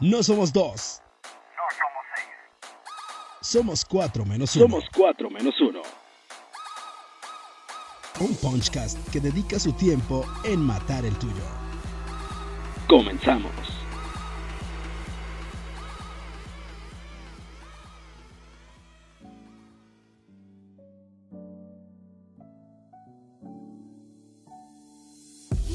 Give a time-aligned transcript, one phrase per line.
[0.00, 1.00] No somos dos.
[1.22, 2.28] No somos seis.
[3.40, 4.66] Somos cuatro menos uno.
[4.66, 5.82] Somos cuatro menos uno.
[8.20, 11.44] Un Punchcast que dedica su tiempo en matar el tuyo.
[12.88, 13.52] Comenzamos.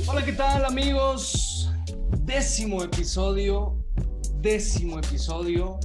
[0.07, 1.69] Hola, ¿qué tal amigos?
[2.25, 3.75] Décimo episodio,
[4.41, 5.79] décimo episodio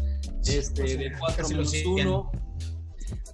[0.47, 2.07] este, de 4 casi lo menos siguen.
[2.07, 2.33] 1.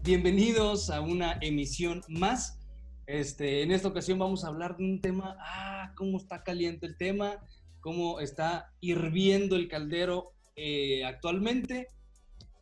[0.03, 2.59] Bienvenidos a una emisión más.
[3.07, 6.97] Este, en esta ocasión vamos a hablar de un tema, ah, cómo está caliente el
[6.97, 7.45] tema,
[7.81, 11.89] cómo está hirviendo el caldero eh, actualmente.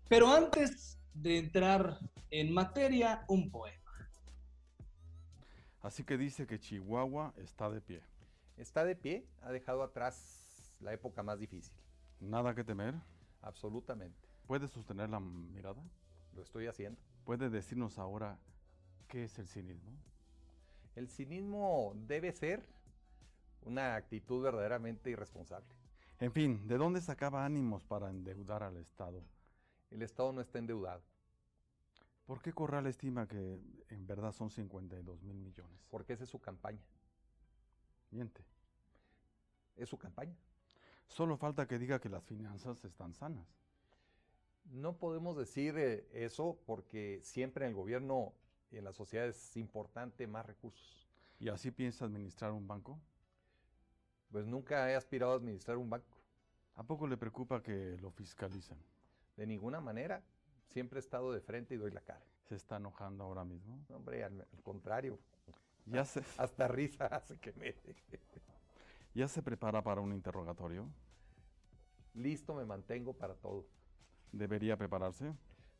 [0.08, 2.00] Pero antes de entrar
[2.30, 3.78] en materia, un poema.
[5.80, 8.02] Así que dice que Chihuahua está de pie.
[8.56, 11.72] Está de pie, ha dejado atrás la época más difícil.
[12.20, 12.94] Nada que temer.
[13.42, 14.28] Absolutamente.
[14.46, 15.82] ¿Puede sostener la mirada?
[16.34, 17.00] Lo estoy haciendo.
[17.24, 18.38] ¿Puede decirnos ahora
[19.06, 19.92] qué es el cinismo?
[20.94, 22.66] El cinismo debe ser
[23.62, 25.68] una actitud verdaderamente irresponsable.
[26.20, 29.22] En fin, ¿de dónde sacaba ánimos para endeudar al Estado?
[29.90, 31.02] El Estado no está endeudado,
[32.26, 35.80] ¿Por qué Corral estima que en verdad son 52 mil millones?
[35.88, 36.82] porque esa es su campaña.
[38.10, 38.42] Miente.
[39.76, 40.36] Es su campaña.
[41.08, 43.46] Solo falta que diga que las finanzas están sanas.
[44.64, 48.34] No podemos decir eh, eso porque siempre en el gobierno
[48.70, 51.08] y en la sociedad es importante más recursos.
[51.40, 53.00] ¿Y así piensa administrar un banco?
[54.30, 56.18] Pues nunca he aspirado a administrar un banco.
[56.74, 58.78] ¿A poco le preocupa que lo fiscalicen?
[59.36, 60.22] De ninguna manera.
[60.68, 62.22] Siempre he estado de frente y doy la cara.
[62.44, 63.80] ¿Se está enojando ahora mismo?
[63.88, 65.18] No, Hombre, al, al contrario.
[65.86, 67.74] ¿Ya se, Hasta risa hace que me.
[69.14, 70.88] ¿Ya se prepara para un interrogatorio?
[72.14, 73.66] Listo me mantengo para todo.
[74.32, 75.32] ¿Debería prepararse?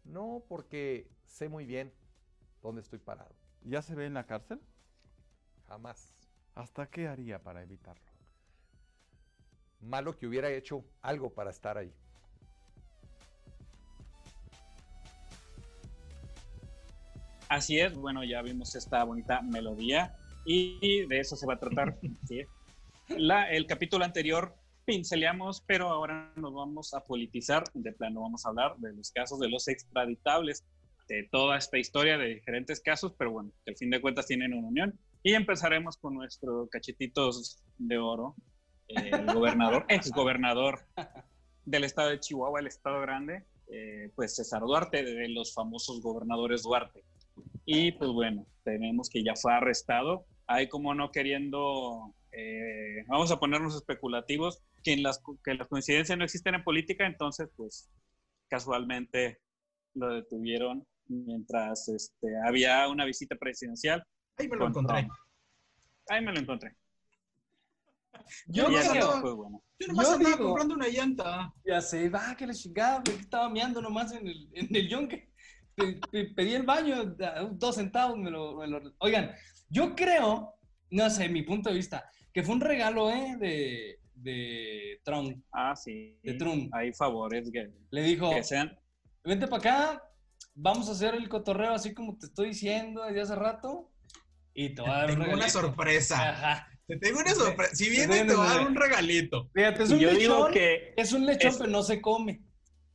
[0.05, 1.93] No, porque sé muy bien
[2.63, 3.35] dónde estoy parado.
[3.63, 4.61] ¿Ya se ve en la cárcel?
[5.67, 6.15] Jamás.
[6.55, 8.03] ¿Hasta qué haría para evitarlo?
[9.81, 11.93] Malo que hubiera hecho algo para estar ahí.
[17.49, 20.15] Así es, bueno, ya vimos esta bonita melodía
[20.45, 21.99] y de eso se va a tratar.
[22.27, 22.47] sí.
[23.17, 24.55] La, el capítulo anterior
[24.85, 27.65] pinceleamos, pero ahora nos vamos a politizar.
[27.75, 30.65] De plano vamos a hablar de los casos de los extraditables,
[31.09, 34.55] de toda esta historia de diferentes casos, pero bueno, que al fin de cuentas tienen
[34.55, 34.99] una unión.
[35.23, 38.35] Y empezaremos con nuestro cachetitos de oro,
[38.89, 40.87] el gobernador, ex gobernador
[41.65, 46.63] del estado de Chihuahua, el estado grande, eh, pues César Duarte, de los famosos gobernadores
[46.63, 47.05] Duarte.
[47.67, 50.25] Y pues bueno, tenemos que ya fue arrestado.
[50.47, 56.17] Ahí como no queriendo, eh, vamos a ponernos especulativos, que, en las, que las coincidencias
[56.19, 57.91] no existen en política, entonces pues
[58.49, 59.41] casualmente
[59.95, 64.05] lo detuvieron mientras este, había una visita presidencial.
[64.37, 64.97] Ahí me lo con encontré.
[65.01, 65.13] Trump.
[66.09, 66.77] Ahí me lo encontré.
[68.47, 69.63] Yo ya andaba, pues bueno.
[69.79, 71.53] yo nomás Yo andaba digo- comprando una llanta.
[71.65, 74.89] Ya sé, va, que la chingada, güey, que estaba meando nomás en el, en el
[74.89, 75.33] yonque.
[75.77, 77.17] Pedí el baño,
[77.53, 79.31] dos centavos, me lo, me lo- Oigan,
[79.69, 80.55] yo creo,
[80.91, 83.37] no sé, mi punto de vista, que fue un regalo, ¿eh?
[83.37, 85.43] De, de Trump.
[85.53, 86.17] Ah, sí.
[86.23, 86.73] De Trump.
[86.73, 88.79] Hay favores que, Le dijo, que sean
[89.25, 90.03] vente para acá,
[90.55, 93.91] vamos a hacer el cotorreo así como te estoy diciendo desde hace rato.
[94.55, 96.31] Y te voy a dar un Tengo una sorpresa.
[96.31, 96.69] Ajá.
[96.87, 97.75] Te tengo una sorpresa.
[97.75, 99.51] Si viene, te voy a dar un regalito.
[99.53, 102.41] Fíjate, es un yo lechón, digo que es un lechón, es- pero no se come,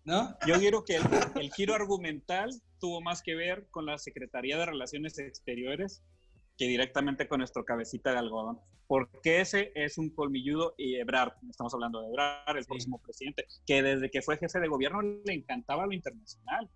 [0.05, 0.37] ¿no?
[0.47, 1.03] Yo quiero que el,
[1.35, 2.49] el giro argumental
[2.79, 6.01] tuvo más que ver con la Secretaría de Relaciones Exteriores
[6.57, 8.59] que directamente con nuestro cabecita de algodón.
[8.87, 12.67] Porque ese es un colmilludo y Ebrard, estamos hablando de Ebrard, el Sí.
[12.67, 16.69] próximo presidente, que desde que fue jefe de gobierno le encantaba lo internacional,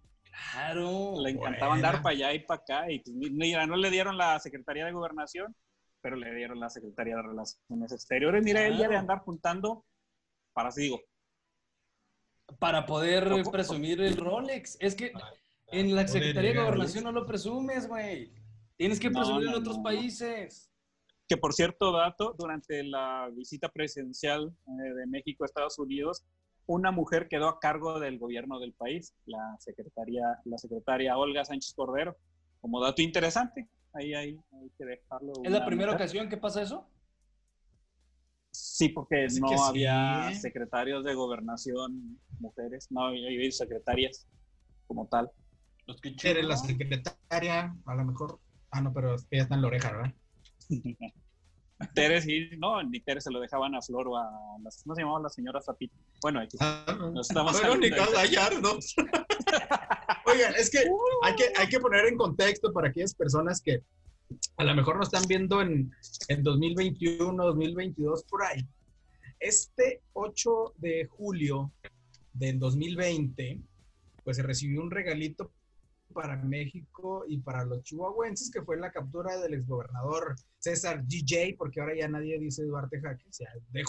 [0.51, 1.13] Claro.
[1.21, 1.87] le encantaba Buena.
[1.89, 4.85] andar para allá y para acá, y pues, ni- ni- no le dieron la Secretaría
[4.85, 5.55] de Gobernación,
[6.01, 8.43] pero le dieron la Secretaría de Relaciones Exteriores.
[8.43, 8.99] Mira, ella de Claro.
[8.99, 9.85] andar juntando,
[10.53, 11.01] para así digo,
[12.59, 13.51] Para poder ¿Cómo?
[13.51, 14.77] presumir el Rolex.
[14.79, 15.11] Es que
[15.67, 18.31] en la Secretaría de Gobernación no lo presumes, güey.
[18.77, 19.83] Tienes que No, presumir en no, otros no.
[19.83, 20.71] países.
[21.29, 26.23] que por cierto dato, durante la visita presidencial eh, de México a Estados Unidos,
[26.67, 31.73] una mujer quedó a cargo del gobierno del país, la secretaria, la secretaria Olga Sánchez
[31.73, 32.15] Cordero.
[32.61, 34.37] Como dato interesante, ahí, hay
[34.77, 35.33] que dejarlo.
[35.43, 36.89] ¿Es la primera ocasión que pasa eso?
[38.51, 39.55] Sí, porque Así no sí.
[39.59, 44.27] había secretarios de gobernación mujeres, no había secretarias
[44.87, 45.29] como tal.
[45.85, 48.39] Los que Eres la secretaria, a lo mejor.
[48.71, 50.13] Ah, no, pero ya está en la oreja, ¿verdad?
[51.93, 54.29] Tere sí, no, ni Tere se lo dejaban a Flor o a
[54.63, 55.95] las, ¿cómo se llamaban las señoras Zapito?
[56.21, 56.57] Bueno, aquí.
[57.13, 58.05] Nos estamos Verónica.
[58.11, 58.79] Gallardo.
[60.25, 60.79] Oigan, es que
[61.23, 63.83] hay, que hay que poner en contexto para aquellas personas que
[64.57, 65.91] a lo mejor nos están viendo en,
[66.27, 68.67] en 2021, 2022, por ahí.
[69.39, 71.71] Este 8 de julio
[72.33, 73.61] del 2020,
[74.23, 75.51] pues se recibió un regalito
[76.17, 81.79] para México y para los chihuahuenses, que fue la captura del exgobernador César DJ, porque
[81.79, 83.85] ahora ya nadie dice Duarte Jaque, o sea, DJ,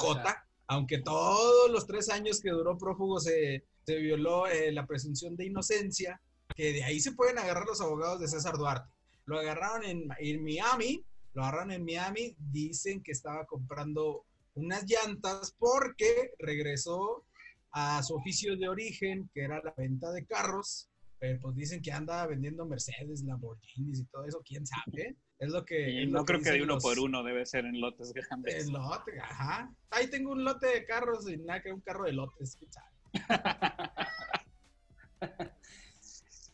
[0.67, 5.47] aunque todos los tres años que duró prófugo se, se violó eh, la presunción de
[5.47, 6.21] inocencia,
[6.55, 8.93] que de ahí se pueden agarrar los abogados de César Duarte.
[9.25, 11.03] Lo agarraron en, en Miami,
[11.33, 17.25] lo agarraron en Miami, dicen que estaba comprando unas llantas porque regresó
[17.71, 21.93] a su oficio de origen, que era la venta de carros, pero pues dicen que
[21.93, 25.17] anda vendiendo Mercedes, Lamborghinis y todo eso, quién sabe.
[25.39, 26.03] Es lo que.
[26.03, 28.67] Es no lo creo que de uno los- por uno, debe ser en lotes grandes.
[28.67, 29.73] El lote, ajá.
[29.91, 32.89] Ahí tengo un lote de carros y nada que un carro de lotes, quién sabe.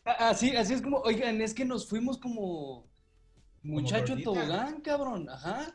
[0.03, 2.85] Así, así es como, oigan, es que nos fuimos como
[3.63, 5.73] muchacho tobogán, cabrón, ajá.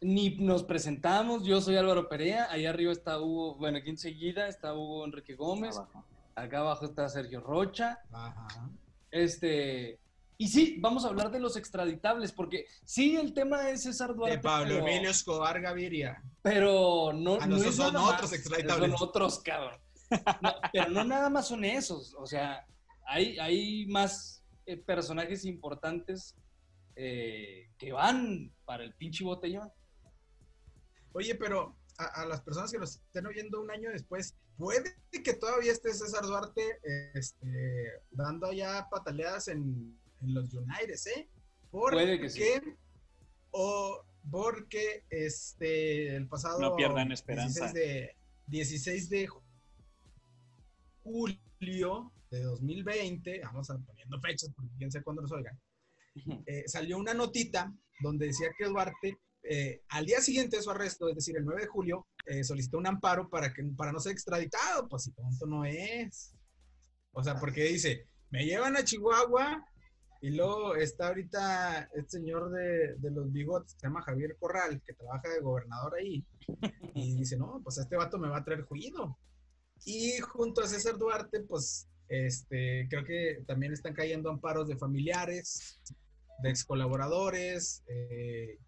[0.00, 4.74] Ni nos presentamos, yo soy Álvaro Perea, ahí arriba está Hugo, bueno, aquí enseguida está
[4.74, 6.04] Hugo Enrique Gómez, Abajo.
[6.42, 8.70] Acá abajo está Sergio Rocha, Ajá.
[9.10, 9.98] este,
[10.36, 14.36] y sí, vamos a hablar de los extraditables, porque sí, el tema es César Duarte,
[14.36, 16.22] De Pablo pero, Emilio Escobar Gaviria.
[16.42, 18.92] pero no, Ah, no es son nada más, otros extraditables.
[18.98, 19.80] Son otros, cabrón.
[20.40, 22.64] No, pero no nada más son esos, o sea,
[23.06, 26.34] hay, hay más eh, personajes importantes
[26.96, 29.70] eh, que van para el pinche botellón.
[31.12, 34.94] Oye, pero a, a las personas que nos estén oyendo un año después, puede
[35.24, 36.80] que todavía esté César Duarte
[37.14, 41.28] este, dando allá pataleadas en, en los United, ¿eh?
[41.70, 42.42] Porque, Puede que sí.
[43.50, 47.72] O porque este, el pasado No pierdan esperanza.
[47.72, 48.16] 16 de,
[48.46, 49.28] 16 de
[51.02, 55.58] julio de 2020, vamos a poniendo fechas porque quién sabe cuándo nos oigan,
[56.46, 61.08] eh, salió una notita donde decía que Duarte, eh, al día siguiente de su arresto,
[61.08, 64.12] es decir, el 9 de julio, eh, solicitó un amparo para, que, para no ser
[64.12, 64.88] extraditado.
[64.88, 66.34] Pues si tonto no es.
[67.12, 69.64] O sea, porque dice, me llevan a Chihuahua
[70.20, 74.94] y luego está ahorita este señor de, de los bigotes, se llama Javier Corral, que
[74.94, 76.24] trabaja de gobernador ahí.
[76.94, 79.18] Y dice, no, pues este vato me va a traer juido.
[79.84, 85.80] Y junto a César Duarte, pues este, creo que también están cayendo amparos de familiares,
[86.42, 87.82] de ex colaboradores.
[87.86, 88.58] eh,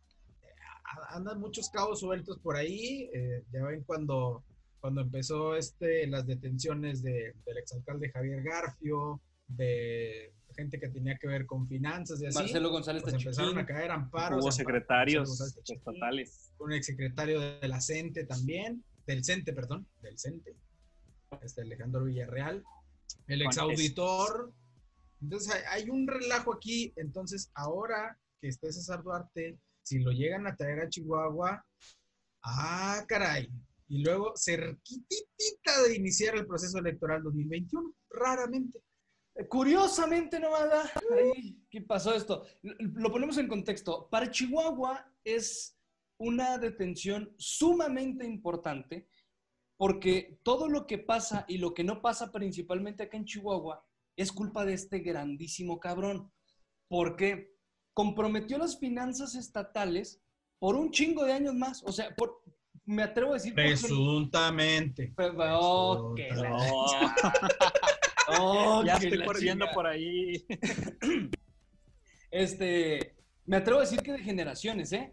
[1.10, 3.10] andan muchos cabos sueltos por ahí.
[3.12, 4.44] eh, ya ven cuando,
[4.80, 11.26] cuando empezó este, las detenciones de, del exalcalde Javier Garfio, de gente que tenía que
[11.26, 12.38] ver con finanzas y así.
[12.38, 14.42] Marcelo González pues empezaron a caer amparos.
[14.42, 16.52] Hubo secretarios estatales.
[16.58, 20.56] un exsecretario de la CENTE también, del CENTE, perdón, del CENTE,
[21.42, 22.62] este Alejandro Villarreal,
[23.26, 24.52] el exauditor.
[25.22, 29.58] Entonces hay, hay un relajo aquí, entonces ahora que esté César Duarte,
[29.90, 31.66] si lo llegan a traer a Chihuahua,
[32.44, 33.50] ah, caray,
[33.88, 38.80] y luego cerquitita de iniciar el proceso electoral 2021, raramente.
[39.48, 42.44] Curiosamente, Novada, ahí, ¿qué pasó esto?
[42.62, 44.08] Lo- ponemos en contexto.
[44.08, 45.76] Para Chihuahua es
[46.20, 49.08] una detención sumamente importante
[49.76, 53.84] porque todo lo que pasa y lo que no pasa principalmente acá en Chihuahua
[54.16, 56.30] es culpa de este grandísimo cabrón.
[56.88, 57.54] Porque
[57.94, 60.20] comprometió las finanzas estatales
[60.58, 61.82] por un chingo de años más.
[61.84, 62.42] O sea, por,
[62.84, 63.54] me atrevo a decir...
[63.54, 65.12] Presuntamente.
[65.16, 67.14] Pe- oh, la-
[68.40, 70.46] oh, ya estoy corriendo por ahí.
[72.32, 73.16] Este,
[73.46, 75.12] me atrevo a decir que de generaciones, ¿eh?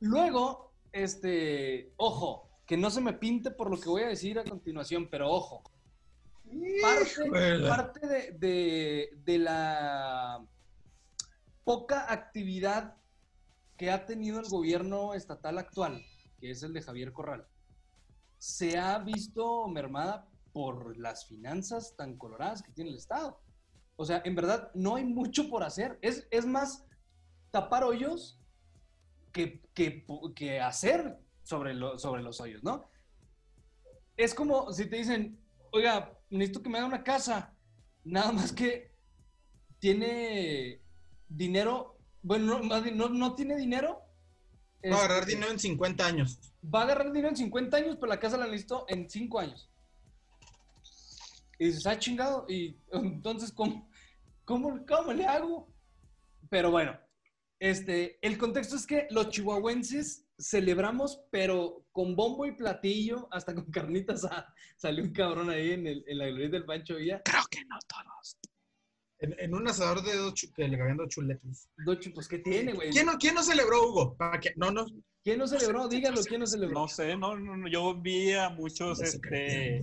[0.00, 4.44] Luego, este, ojo, que no se me pinte por lo que voy a decir a
[4.44, 5.62] continuación, pero ojo,
[6.82, 7.30] parte,
[7.68, 10.44] parte de, de- de la
[11.64, 12.96] poca actividad
[13.76, 16.04] que ha tenido el gobierno estatal actual,
[16.38, 17.46] que es el de Javier Corral,
[18.38, 23.40] se ha visto mermada por las finanzas tan coloradas que tiene el Estado.
[23.96, 25.98] O sea, en verdad, no hay mucho por hacer.
[26.02, 26.84] Es, es más
[27.50, 28.40] tapar hoyos
[29.32, 30.04] que, que,
[30.34, 32.84] que hacer sobre, sobre los hoyos, ¿no?
[34.16, 35.40] Es como si te dicen,
[35.72, 37.54] oiga, necesito que me haga una casa.
[38.04, 38.94] Nada más que
[39.78, 40.81] tiene
[41.36, 44.00] dinero, bueno, no, no, no tiene dinero.
[44.84, 46.38] Va a agarrar Este, dinero en 50 años.
[46.62, 49.70] va a agarrar dinero en 50 años, pero la casa la necesito en 5 años.
[51.58, 52.44] Y dices, ah, chingado.
[52.48, 53.88] Y entonces, ¿cómo,
[54.44, 55.68] cómo, cómo le hago?
[56.50, 56.98] Pero bueno,
[57.60, 63.66] Este, el contexto es que los chihuahuenses celebramos, pero con bombo y platillo, hasta con
[63.70, 64.26] carnitas.
[64.76, 67.22] Salió un cabrón ahí en, el, en la gloria del Pancho Villa.
[67.24, 68.36] Creo que no todos.
[69.22, 71.14] En, en un asador de dos que le cabían dos
[72.12, 72.90] pues, ¿qué tiene, güey?
[72.90, 74.16] ¿Quién no, ¿Quién no celebró, Hugo?
[74.16, 74.52] ¿Para qué?
[74.56, 74.84] No, no.
[75.22, 75.86] ¿Quién no celebró?
[75.88, 76.80] Dígalo, ¿quién no celebró?
[76.80, 79.80] No sé, no, no, no, yo vi a muchos este,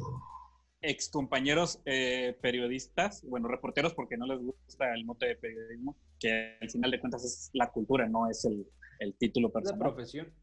[0.81, 6.58] ex compañeros eh, periodistas, bueno, reporteros porque no les gusta el mote de periodismo, que
[6.60, 8.67] al final de cuentas es la cultura, no es el,
[9.00, 9.93] el título Es la personal.
[9.93, 10.34] profesión.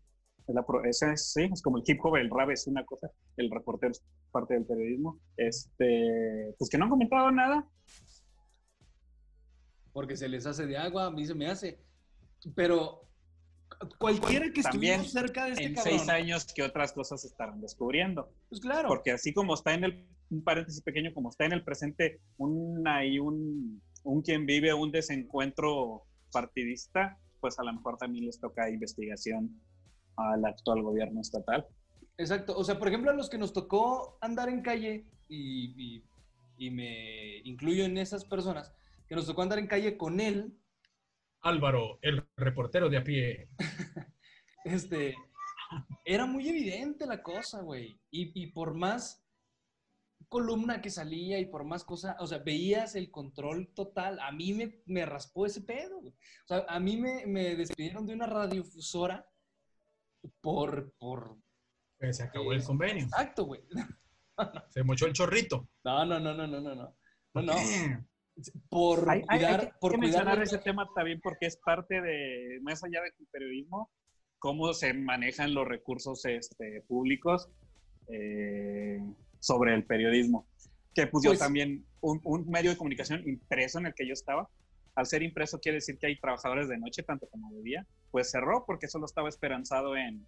[0.48, 2.84] Es la pro- esa es, sí, es como el hip hop, el rap es una
[2.86, 5.18] cosa, el reportero es parte del periodismo.
[5.36, 7.68] Este, pues que no han comentado nada.
[9.96, 11.78] Porque se les hace de agua, a mí se me hace.
[12.54, 13.00] Pero
[13.98, 15.98] cualquiera que También estuviera cerca de este en cabrón.
[15.98, 18.28] seis años que otras cosas se estarán descubriendo.
[18.50, 18.88] Pues claro.
[18.88, 22.86] Porque así como está en el, un paréntesis pequeño, como está en el presente un,
[22.86, 28.68] ahí un, un quien vive un desencuentro partidista, pues a lo mejor también les toca
[28.68, 29.58] investigación
[30.18, 31.66] al actual gobierno estatal.
[32.18, 32.54] Exacto.
[32.54, 36.04] O sea, por ejemplo, a los que nos tocó andar en calle, y, y-
[36.58, 38.72] y me incluyo en esas personas,
[39.08, 40.58] que nos tocó andar en calle con él,
[41.42, 43.48] Álvaro, el reportero de a pie.
[44.64, 45.14] este,
[46.04, 48.00] era muy evidente la cosa, güey.
[48.10, 49.24] Y, y por más
[50.28, 54.18] columna que salía y por más cosas, o sea, veías el control total.
[54.20, 56.12] A mí me, me raspó ese pedo, güey.
[56.12, 59.24] O sea, a mí me, me despidieron de una radiofusora
[60.40, 61.36] por, por...
[62.10, 63.04] Se acabó el convenio.
[63.04, 63.62] Exacto, güey.
[64.70, 65.68] Se mochó el chorrito.
[65.84, 66.96] No, no, no, no, no, no, no.
[67.34, 67.54] No, no.
[68.68, 71.56] Por Hay, hay- hay cuidar, que, por que cuidar mencionar ese tema también porque es
[71.56, 73.90] parte de, más allá del periodismo,
[74.38, 77.48] cómo se manejan los recursos este, públicos
[78.08, 79.00] eh,
[79.40, 80.46] sobre el periodismo.
[80.94, 84.12] Que pues, yo Pues- también, un, un medio de comunicación impreso en el que yo
[84.12, 84.48] estaba,
[84.94, 88.30] al ser impreso quiere decir que hay trabajadores de noche, tanto como de día, pues
[88.30, 90.26] cerró porque solo estaba esperanzado en,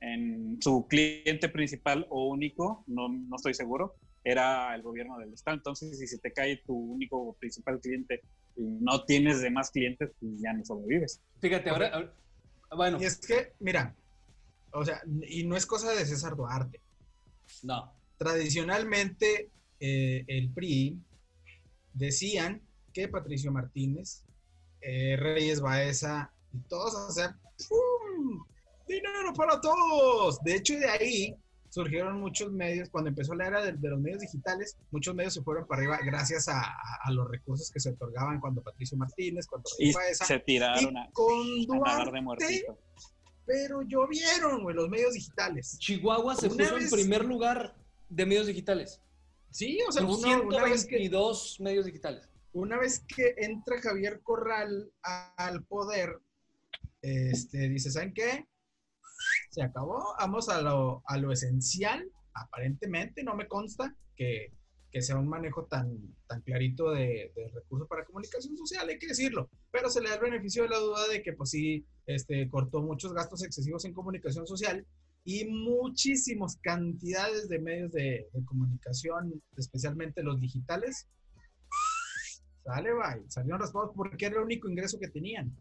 [0.00, 5.56] en su cliente principal o único, no, no estoy seguro, era el gobierno del estado.
[5.56, 8.20] Entonces, si se te cae tu único o principal cliente
[8.56, 11.20] y no tienes demás clientes, pues ya no sobrevives.
[11.40, 12.14] Fíjate, ahora, ahora-
[12.76, 13.94] bueno, Y es que, mira,
[14.72, 16.80] o sea, y no es cosa de César Duarte.
[17.62, 17.92] no.
[18.18, 19.50] Tradicionalmente,
[19.80, 20.96] eh, el PRI
[21.92, 22.62] decían
[22.92, 24.22] que Patricio Martínez,
[24.80, 27.36] eh, Reyes Baeza y todos, o sea,
[27.68, 28.44] ¡pum!
[28.86, 30.38] ¡Dinero para todos!
[30.44, 31.36] De hecho, de ahí
[31.72, 35.40] surgieron muchos medios, cuando empezó la era de, de los medios digitales, muchos medios se
[35.42, 39.46] fueron para arriba gracias a, a- a los recursos que se otorgaban cuando Patricio Martínez,
[39.46, 42.78] cuando Y Baeza, se tiraron a, con a nadar de Duarte, muertito.
[43.46, 45.78] pero llovieron, güey, los medios digitales.
[45.78, 47.74] Chihuahua se puso en primer lugar
[48.10, 49.00] de medios digitales.
[49.50, 52.28] Sí, o sea, Con uno- una vez que 122 medios digitales.
[52.52, 56.18] una vez que entra Javier Corral a- al poder,
[57.00, 58.46] este, dice, ¿saben qué?
[59.52, 64.50] Se acabó, vamos a lo, a lo esencial, aparentemente, no me consta que,
[64.90, 69.08] que sea un manejo tan, tan clarito de, de recursos para comunicación social, hay que
[69.08, 72.48] decirlo, pero se le da el beneficio de la duda de que pues sí, este,
[72.48, 74.86] cortó muchos gastos excesivos en comunicación social
[75.22, 81.08] y muchísimas cantidades de medios de, de comunicación, especialmente los digitales,
[82.64, 83.24] Sale, bye.
[83.28, 85.54] Salieron raspados porque era el único ingreso que tenían.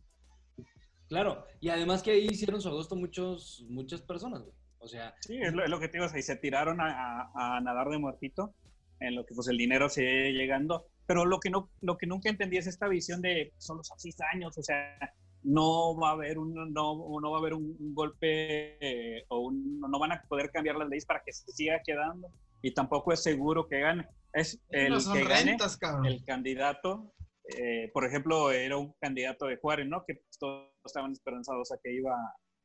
[1.12, 4.54] Claro, y además que ahí hicieron su agosto muchos, muchas personas, güey.
[4.80, 6.80] O sea, Sí, es lo, es lo que te digo, o sea, y se tiraron
[6.80, 8.54] a, a- a nadar de muertito,
[9.02, 10.86] en lo que pues el dinero sigue llegando.
[11.06, 14.16] Pero lo que, no, lo que nunca entendí es esta visión de son los seis
[14.34, 14.98] años, o sea,
[15.44, 19.40] no va a haber un, no, no va a haber un, un golpe eh, o
[19.40, 22.30] un- no van a poder cambiar las leyes para que se siga quedando
[22.62, 24.08] y tampoco es seguro que gane.
[24.32, 26.06] Es el no son que gane, rentas, cabrón.
[26.06, 27.12] el candidato,
[27.58, 30.04] eh, por ejemplo, era un candidato de Juárez, ¿no?
[30.06, 32.16] Que todos estaban esperanzados a que iba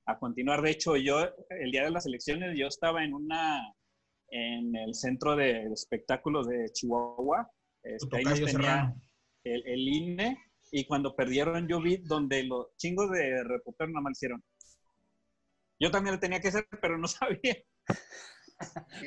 [0.06, 0.62] a continuar.
[0.62, 3.60] De hecho, yo, el día de las elecciones, yo estaba en una,
[4.30, 7.50] en el centro de espectáculos de Chihuahua.
[7.82, 8.94] Este, ahí nos tenía
[9.44, 10.38] el, el INE,
[10.70, 14.42] y cuando perdieron yo vi donde los chingos de reporteros nada más hicieron.
[15.78, 17.56] Yo también lo tenía que hacer, pero no sabía.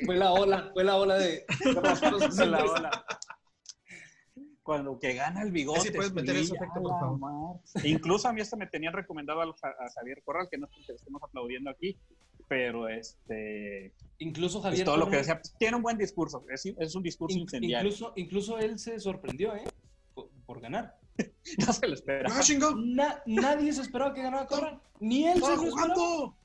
[0.04, 1.44] fue la ola, fue la ola de...
[2.36, 3.06] de la ola.
[4.70, 5.80] Cuando que gana el bigote.
[5.80, 7.18] Sí, puedes meter sí, ese efecto, por favor.
[7.18, 7.56] mar.
[7.84, 9.46] Incluso a mí hasta me tenían recomendado a,
[9.96, 11.98] Javier Corral, que no es que le estemos aplaudiendo aquí,
[12.46, 14.84] pero este, Incluso pues Javier...
[14.84, 17.42] todo lo que Corral- decía, pues, tiene un buen discurso, es, es un discurso in-
[17.42, 17.88] incendiario.
[17.90, 19.64] incluso, incluso él se sorprendió, ¿eh?
[20.14, 20.96] Por, por ganar.
[21.66, 22.32] No se lo esperaba.
[22.32, 22.74] ¡Ah!
[22.76, 24.80] Na- nadie se esperaba que ganara Corral.
[25.00, 25.94] Ni él se ¡Estaba lo esperaba.
[25.94, 26.36] jugando!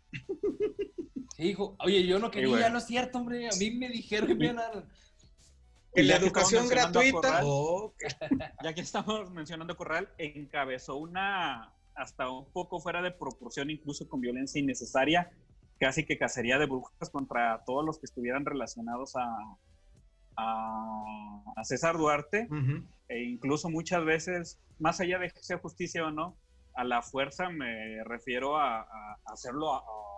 [1.37, 2.71] Sí, dijo, oye, yo no quería, güey.
[2.71, 3.47] no es cierto, hombre.
[3.49, 4.87] A mí me dijeron que me iban a dar.
[5.95, 7.27] En la ya que educación estamos mencionando a gratuita.
[7.29, 7.93] Corral, Oh,
[8.63, 14.21] ya que estamos mencionando Corral, encabezó una, hasta un poco fuera de proporción, incluso con
[14.21, 15.31] violencia innecesaria,
[15.79, 19.25] casi que cacería de brujas contra todos los que estuvieran relacionados a,
[20.37, 22.47] a, a César Duarte,
[23.07, 26.37] e incluso muchas veces, más allá de que sea justicia o no,
[26.75, 30.14] a la fuerza me refiero a, a hacerlo a- a-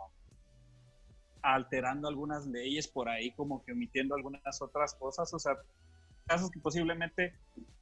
[1.54, 5.54] alterando algunas leyes por ahí, como que omitiendo algunas otras cosas, o sea,
[6.26, 7.34] casos que posiblemente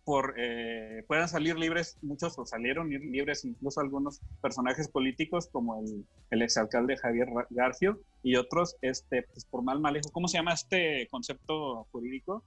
[0.04, 5.80] por eh, puedan salir libres, muchos o salieron li- libres incluso algunos personajes políticos como
[5.82, 10.12] el, el exalcalde Javier Garfio y otros este, pues, por mal manejo.
[10.12, 12.44] ¿Cómo se llama este concepto jurídico?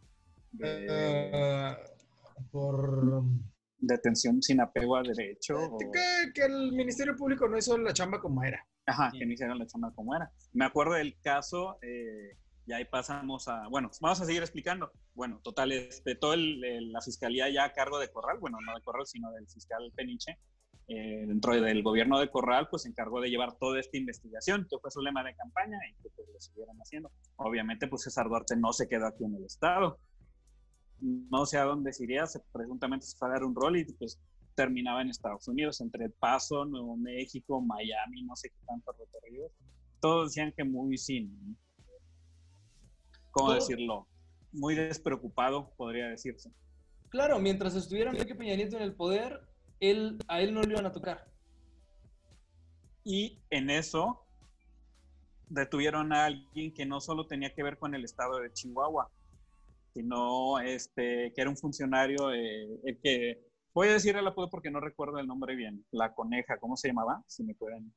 [0.53, 1.77] De Eh,
[2.53, 3.23] por
[3.81, 5.57] detención sin apego a derecho.
[5.59, 8.65] o- que, que el Ministerio Público no hizo la chamba como era.
[8.89, 10.31] Ajá, que no hicieron la chamba como era.
[10.53, 14.91] Me acuerdo del caso, eh, y ahí pasamos a, bueno, vamos a seguir explicando.
[15.15, 18.75] Bueno, total, este, todo el- el- la fiscalía ya a cargo de Corral, bueno, no
[18.75, 20.39] de Corral, sino del fiscal Peniche,
[20.89, 24.79] eh, dentro del gobierno de Corral, pues se encargó de llevar toda esta investigación, que
[24.81, 27.11] fue su lema de campaña y que pues, lo siguieron haciendo.
[27.37, 29.99] Obviamente, pues César Duarte no se quedó aquí en el Estado.
[31.01, 33.85] No sé a dónde se iría, se, presuntamente se fue a dar un rol y
[33.93, 34.19] pues
[34.59, 39.53] terminaba en Estados Unidos, entre El Paso, Nuevo México, Miami, no sé qué tanto recorrido.
[40.01, 41.57] Todos decían que muy sin,
[43.31, 44.09] ¿cómo decirlo?
[44.51, 46.51] Muy despreocupado, podría decirse.
[47.09, 49.43] Claro, mientras estuviera Enrique Peña Nieto en el poder,
[49.79, 51.29] él, a él no le iban a tocar.
[53.05, 54.27] Y en eso
[55.49, 59.09] detuvieron a alguien que no solo tenía que ver con el estado de Chihuahua,
[59.95, 63.49] sino este, que era un funcionario, eh, el que,
[63.79, 66.89] voy a decir el apodo porque no recuerdo el nombre bien, la coneja, ¿cómo se
[66.89, 67.23] llamaba?
[67.29, 67.95] Si me pueden.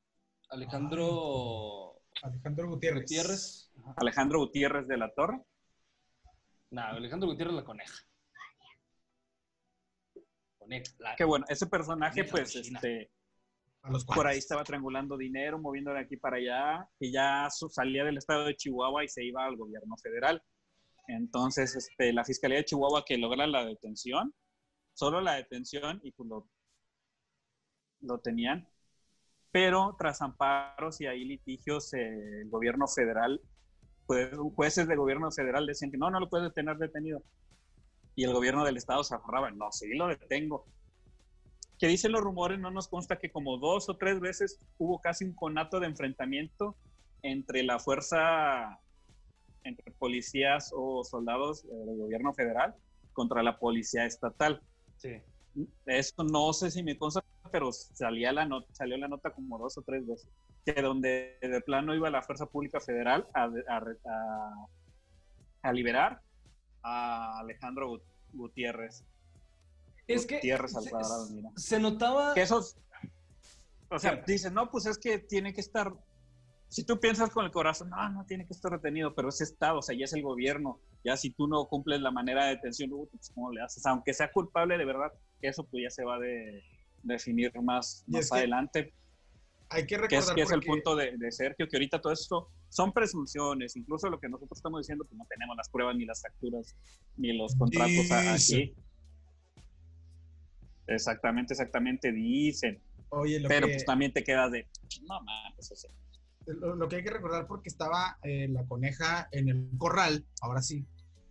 [0.50, 3.02] Alejandro Alejandro Gutiérrez.
[3.02, 3.72] Gutiérrez.
[3.96, 5.40] Alejandro Gutiérrez de la Torre.
[6.70, 7.94] No, Alejandro Gutiérrez la coneja.
[10.58, 10.92] Coneja.
[10.98, 13.10] la- Que bueno, ese personaje, Coneja pues, este,
[13.82, 18.04] A los por ahí estaba triangulando dinero, moviendo de aquí para allá, que ya salía
[18.04, 20.40] del estado de Chihuahua y se iba al gobierno federal.
[21.08, 24.32] Entonces, este, la Fiscalía de Chihuahua que logra la detención,
[24.94, 26.28] solo la detención y pues
[28.00, 28.68] lo, tenían,
[29.50, 33.40] pero tras amparos y ahí litigios, eh, el gobierno federal,
[34.06, 37.22] pues, jueces del gobierno federal decían que no, no lo puedes tener detenido.
[38.14, 40.66] Y el gobierno del estado se aferraba, no, sí lo detengo
[41.82, 45.24] que dicen los rumores, no nos consta que como dos o tres veces hubo casi
[45.24, 46.76] un conato de enfrentamiento
[47.22, 48.78] entre la fuerza,
[49.64, 52.76] entre policías o soldados eh, del gobierno federal
[53.12, 54.62] contra la policía estatal.
[55.02, 55.20] Sí.
[55.84, 59.76] Eso no sé si me consta, pero salía la nota, salió la nota como dos
[59.76, 60.28] o tres veces,
[60.64, 64.66] que donde de plano iba la fuerza pública federal a, a- a-
[65.62, 66.20] a liberar
[66.82, 69.04] a Alejandro Gut- Gutiérrez.
[70.06, 72.32] Es que Gutiérrez al se- mira se notaba.
[72.34, 72.76] que esos,
[73.90, 74.32] o sea, Sí.
[74.32, 75.92] dicen, no, pues es que tiene que estar,
[76.72, 79.80] si tú piensas con el corazón, no, no tiene que estar retenido, pero es Estado,
[79.80, 82.88] o sea, ya es el gobierno, ya si tú no cumples la manera de detención,
[82.88, 83.84] luego, pues, ¿cómo le haces?
[83.84, 86.62] Aunque sea culpable de verdad, que eso pues ya se va a de,
[87.02, 88.94] definir más, más que adelante,
[89.68, 92.14] Hay que que recordar es, que es el punto de, de Sergio, que ahorita todo
[92.14, 96.06] esto son presunciones, incluso lo que nosotros estamos diciendo, pues no tenemos las pruebas, ni
[96.06, 96.74] las facturas,
[97.18, 98.28] ni los contratos Dicen.
[98.62, 98.74] aquí.
[100.86, 102.80] Exactamente, exactamente, dicen.
[103.10, 104.66] Oye, lo Pero que, pues también te quedas de,
[105.06, 105.90] no mames, o sea,
[106.46, 110.62] lo, lo que hay que recordar porque estaba eh, la coneja en el corral, ahora
[110.62, 110.84] sí,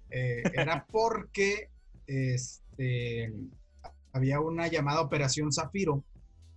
[0.10, 1.70] eh, era porque
[2.06, 3.34] este,
[4.14, 6.04] había una llamada Operación Zafiro,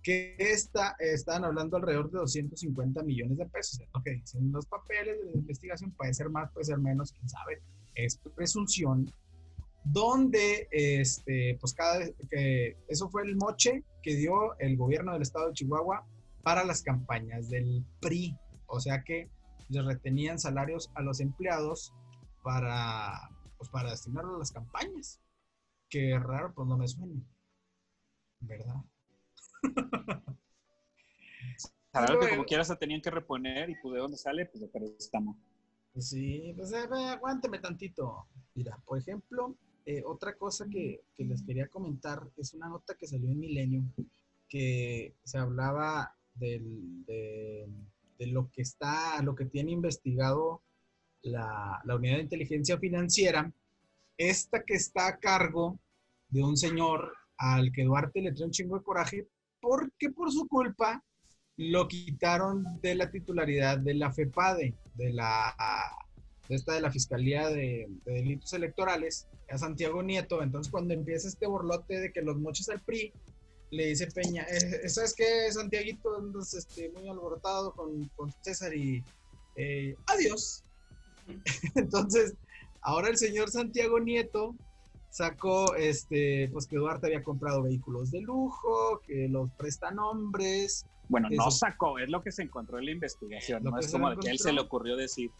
[0.03, 3.79] que esta, estaban hablando alrededor de 250 millones de pesos.
[3.79, 7.11] Es lo que dicen los papeles de la investigación, puede ser más, puede ser menos,
[7.11, 7.61] quién sabe.
[7.95, 9.11] Es presunción
[9.83, 15.21] donde este, pues cada vez que eso fue el moche que dio el gobierno del
[15.21, 16.05] estado de Chihuahua
[16.43, 18.37] para las campañas del PRI.
[18.75, 19.29] O sea que
[19.69, 21.93] les retenían salarios a los empleados
[22.43, 25.19] para, pues para destinarlo a las campañas.
[25.89, 27.21] Qué raro, pues no me suena.
[28.41, 28.75] ¿Verdad?
[31.91, 34.67] Claro que como quiera se tenían que reponer y pues de dónde sale, pues de
[34.67, 35.37] préstamo.
[35.97, 38.27] Sí, pues eh, aguántame tantito.
[38.53, 43.07] Mira, por ejemplo, eh, otra cosa que, que les quería comentar es una nota que
[43.07, 43.83] salió en Milenio
[44.49, 47.69] que se hablaba del- de,
[48.17, 50.61] de lo que está, lo que tiene investigado
[51.21, 53.51] la, la unidad de inteligencia financiera,
[54.17, 55.79] esta que está a cargo
[56.29, 59.27] de un señor al que Duarte le trae un chingo de coraje
[59.59, 61.03] porque por su culpa
[61.57, 65.55] lo quitaron de la titularidad de la FEPADE, de la
[66.49, 70.43] esta de la Fiscalía de, de Delitos Electorales, a Santiago Nieto.
[70.43, 73.13] Entonces, cuando empieza este borlote de que los moches al PRI,
[73.75, 76.15] le dice Peña, eh, ¿sabes qué, Santiaguito?
[76.15, 79.03] Andas este, muy alborotado con, con César y
[79.55, 80.63] eh, adiós.
[81.75, 82.33] Entonces,
[82.81, 84.55] ahora el señor Santiago Nieto
[85.09, 90.85] sacó, este, pues que Duarte había comprado vehículos de lujo, que los prestanombres.
[91.07, 91.51] Bueno, no Eso.
[91.51, 93.63] sacó, es lo que se encontró en la investigación.
[93.63, 95.31] Lo No es como de que él se le ocurrió decir.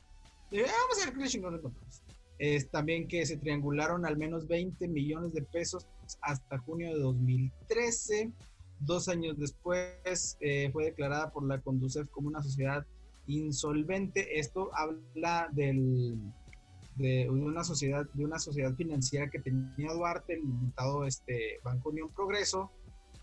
[0.51, 2.03] Eh, vamos a ver qué encontramos.
[2.37, 5.87] Es también que se triangularon al menos 20 millones de pesos
[6.21, 8.31] hasta junio de 2013.
[8.79, 12.85] Dos años después eh, fue declarada por la Conducef como una sociedad
[13.27, 14.39] insolvente.
[14.39, 16.17] Esto habla del,
[16.95, 22.09] de una sociedad, de una sociedad financiera que tenía Duarte, el limitado este, Banco Unión
[22.13, 22.71] Progreso,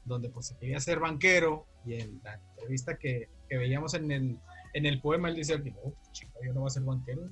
[0.04, 1.66] donde pues se quería ser banquero.
[1.84, 4.38] Y en la entrevista que, que veíamos en el,
[4.74, 7.28] en el poema, él dice, no, chica, yo no voy a ser banquero.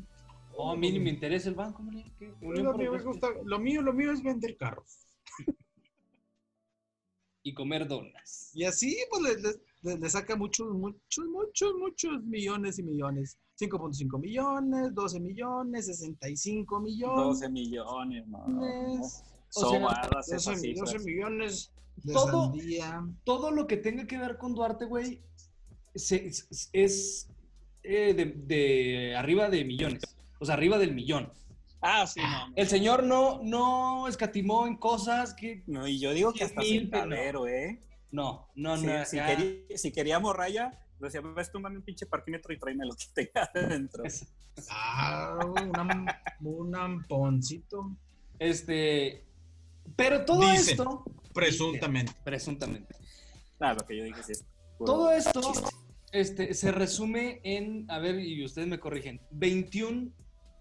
[0.56, 2.04] Oh, a mí ni me interesa el banco, hombre.
[2.18, 2.32] ¿qué?
[2.42, 3.08] Unión Lo mío, me Progreso.
[3.08, 5.06] gusta- lo mío, lo mío es vender carros.
[7.42, 8.50] Y comer donas.
[8.52, 9.52] Y así, pues, le,
[9.92, 13.38] le- le- saca muchos, muchos, muchos, muchos millones y millones.
[13.58, 17.40] 5.5 millones, 12 millones, 65 millones.
[17.40, 18.44] 12 millones, no.
[18.44, 21.04] O sea, Sobadas 12, esas 12 cifras.
[21.04, 23.02] millones de Todo- sandía.
[23.24, 25.22] Todo lo que tenga que ver con Duarte, güey,
[25.94, 27.28] se- es, es,
[27.82, 30.02] eh, de, de arriba de millones.
[30.40, 31.32] O sea, arriba del millón.
[31.82, 32.52] Ah, sí, no.
[32.56, 35.62] El señor no, no escatimó en cosas que.
[35.66, 37.80] No, y yo digo que hasta Mil, sentadero, ¿eh?
[38.10, 39.04] No, no, Sí, no.
[39.04, 43.04] si, quería, si queríamos raya, decía, ves, túmame un pinche parquímetro y tráeme lo que
[43.14, 44.02] tenga adentro.
[44.68, 46.06] Ah, un, am-
[46.42, 47.96] un amponcito.
[48.38, 49.24] Este.
[49.96, 50.70] Pero todo Dicen.
[50.72, 51.04] esto.
[51.32, 52.12] Presuntamente.
[52.24, 52.94] Presuntamente.
[53.60, 54.44] Ah, lo que yo dije sí es
[54.84, 55.40] Todo esto
[56.12, 60.10] este, se resume en, a ver, y ustedes me corrigen, 21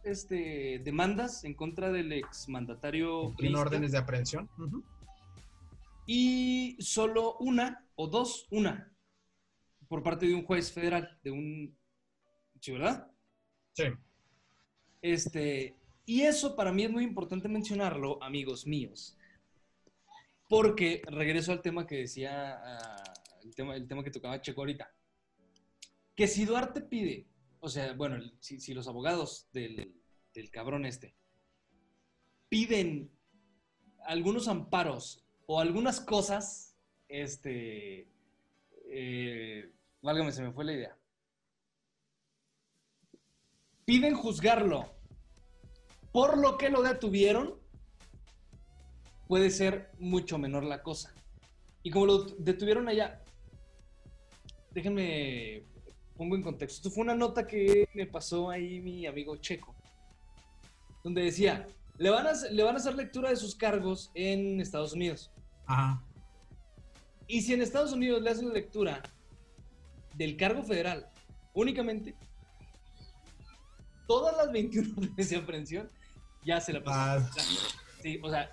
[0.09, 4.49] este, demandas en contra del exmandatario Tiene órdenes de aprehensión.
[6.05, 8.91] Y solo una o dos, una,
[9.87, 11.77] por parte de un juez federal, de un...
[12.59, 13.11] ¿Sí, verdad?
[13.73, 13.85] Sí.
[15.01, 19.17] Este, y eso para mí es muy importante mencionarlo, amigos míos,
[20.49, 24.91] porque regreso al tema que decía, ah, el, tema, el tema que tocaba Checo ahorita,
[26.15, 27.27] que si Duarte pide,
[27.59, 29.98] o sea, bueno, si los abogados del,
[30.39, 31.15] del cabrón este
[32.49, 33.11] piden
[34.05, 36.75] algunos amparos o algunas cosas,
[37.07, 38.07] este,
[38.91, 39.71] eh,
[40.01, 40.99] válgame, se me fue la idea
[43.89, 44.85] piden juzgarlo
[46.11, 47.59] por lo que lo detuvieron,
[49.27, 51.11] puede ser mucho menor la cosa.
[51.81, 53.23] Y como lo detuvieron allá,
[54.69, 55.63] déjenme
[56.15, 56.77] pongo en contexto.
[56.77, 59.75] Esto fue una nota que me pasó ahí mi amigo Checo,
[61.03, 64.59] donde decía, le van a, hacer- le van a hacer lectura de sus cargos en
[64.61, 65.31] Estados Unidos.
[65.65, 66.03] Ajá.
[67.27, 69.01] Y si en Estados Unidos le hacen la lectura
[70.15, 71.07] del cargo federal
[71.53, 72.15] únicamente,
[74.07, 75.91] todas las 21 órdenes de aprehensión
[76.45, 77.23] ya se la pasaron.
[77.25, 77.31] Ah.
[78.01, 78.49] Sí, o sea,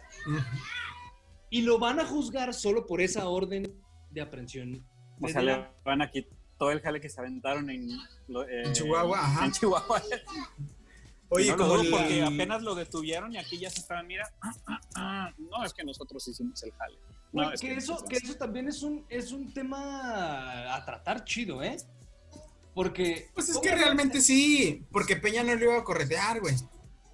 [1.50, 3.80] y lo van a juzgar solo por esa orden
[4.10, 4.84] de aprehensión.
[5.20, 6.26] O sea, le van aquí
[6.58, 7.88] todo el jale que se aventaron en,
[8.28, 9.46] lo- eh, En Chihuahua, ajá.
[9.46, 10.02] En Chihuahua.
[11.28, 14.52] Oye, no lo como porque apenas lo detuvieron y aquí ya se estaban, mira, ah,
[14.66, 16.98] ah, ah, no, es que nosotros hicimos el jale.
[17.32, 21.24] No, es que, que eso, que eso también es un, es un tema a tratar
[21.24, 21.76] chido, ¿eh?
[22.74, 23.28] Porque...
[23.34, 26.54] Pues es que realmente sí, porque Peña no le iba a corretear, güey.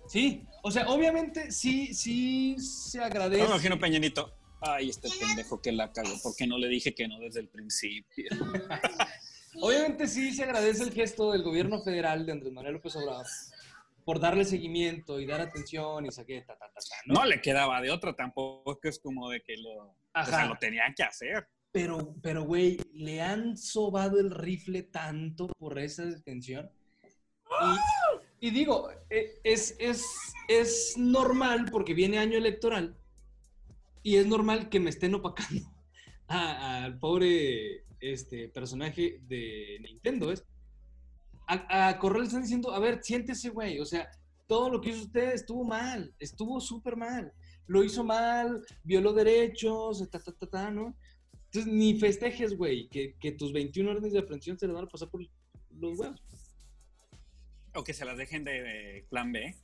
[0.09, 3.42] Sí, o sea, obviamente sí, sí se agradece.
[3.42, 4.35] No me imagino Peñanito.
[4.61, 7.48] Ay, este pendejo que la cagó, ¿por qué no le dije que no desde el
[7.48, 8.31] principio?
[9.61, 13.27] Obviamente sí se agradece el gesto del gobierno federal de Andrés Manuel López Obrador
[14.05, 17.15] por darle seguimiento y dar atención y saqué ta, ta, ta, ta, ¿no?
[17.15, 20.95] No le quedaba de otra, tampoco es como de que lo, o sea, lo tenían
[20.95, 21.47] que hacer.
[21.71, 26.71] Pero, pero, güey, le han sobado el rifle tanto por esa detención.
[28.41, 30.05] Y, y digo, e- es, es,
[30.49, 32.97] es normal porque viene año electoral
[34.03, 35.62] y es normal que me estén opacando
[36.27, 40.33] al pobre este, personaje de Nintendo.
[40.33, 40.45] ¿es?
[41.53, 43.79] A, a Correa le están diciendo, a ver, siéntese, güey.
[43.81, 44.09] O sea,
[44.47, 47.33] todo lo que hizo usted estuvo mal, estuvo súper mal.
[47.67, 50.97] Lo hizo mal, violó derechos, ta, ta, ta, ta, ¿no?
[51.47, 54.88] Entonces, ni festejes, güey, que, que tus 21 órdenes de aprehensión se le van a
[54.88, 55.21] pasar por
[55.71, 56.23] los huevos.
[57.75, 59.57] O que se las dejen de, de plan B.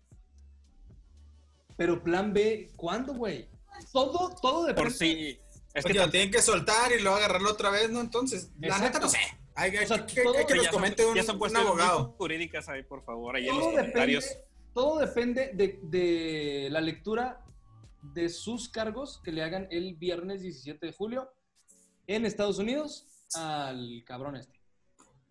[1.76, 3.48] Pero plan B, ¿cuándo, güey?
[3.92, 4.90] Todo, todo depende.
[4.90, 5.38] Por si.
[5.74, 8.00] Es que lo tienen que soltar y luego agarrarlo otra vez, ¿no?
[8.00, 9.18] Entonces, la neta no sé.
[9.60, 11.36] Hay, hay O sea, que, que- todo- que ya nos son- comente un, ya son
[11.42, 12.14] un abogado.
[12.16, 14.24] jurídicas ahí, por favor, ahí en los todo comentarios.
[14.24, 17.44] depende, todo depende de, de la lectura
[18.14, 21.28] de sus cargos que le hagan el viernes 17 de julio
[22.06, 24.57] en Estados Unidos al cabrón este.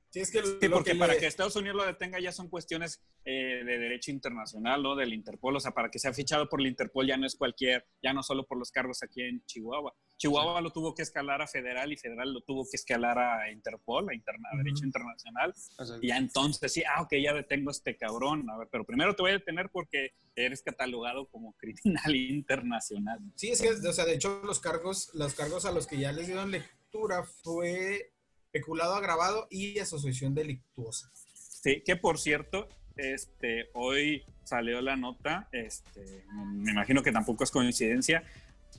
[0.09, 2.49] Sí, es que Sí, porque que para le- que Estados Unidos lo detenga ya son
[2.49, 4.95] cuestiones eh, de derecho internacional, ¿no?
[4.95, 5.55] Del Interpol.
[5.55, 8.23] O sea, para que sea fichado por el Interpol ya no es cualquier, ya no
[8.23, 9.93] solo por los cargos aquí en Chihuahua.
[10.15, 14.09] Chihuahua lo tuvo que escalar a federal y federal lo tuvo que escalar a Interpol,
[14.09, 14.63] a, interna- Ujú.
[14.63, 15.53] derecho internacional.
[15.77, 18.49] O sea, Y ya entonces sí, ah, ok, ya detengo a este cabrón.
[18.49, 23.19] A ver, pero primero te voy a detener porque eres catalogado como criminal internacional.
[23.35, 26.11] Sí, es que, o sea, de hecho, los cargos, los cargos a los que ya
[26.13, 28.13] les dieron lectura fue
[28.57, 31.11] peculado agravado y asociación delictuosa.
[31.33, 37.51] Sí, que por cierto, este, hoy salió la nota, este, me imagino que tampoco es
[37.51, 38.23] coincidencia,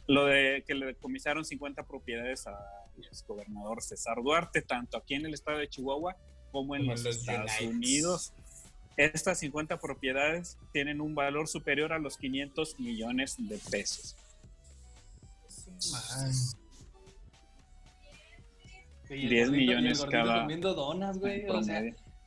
[0.06, 2.56] lo de que le decomisaron 50 propiedades al
[3.26, 6.16] gobernador César Duarte, tanto aquí en el estado de Chihuahua
[6.50, 7.76] como en Como los, Estados United.
[7.76, 8.32] Unidos.
[8.96, 14.16] Estas 50 propiedades tienen un valor superior a los 500 millones de pesos.
[15.92, 16.67] Man.
[19.10, 21.46] Y el 10 gordito- millones cada- comiendo donas, güey.
[21.48, 21.82] O sea,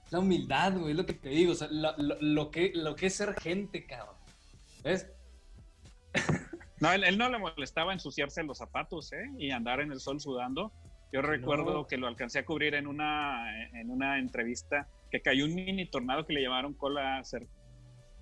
[0.10, 1.52] la humildad, güey, es lo que te digo.
[1.54, 4.16] O sea, lo, lo- lo que, lo que es ser gente, cabrón.
[4.84, 5.08] ¿Ves?
[6.80, 9.30] No, él, él no le molestaba ensuciarse los zapatos, ¿eh?
[9.38, 10.72] Y andar en el sol sudando.
[11.14, 11.86] Yo recuerdo No.
[11.88, 16.26] que lo alcancé a cubrir en una, en una entrevista que cayó un mini tornado
[16.26, 17.22] que le llamaron cola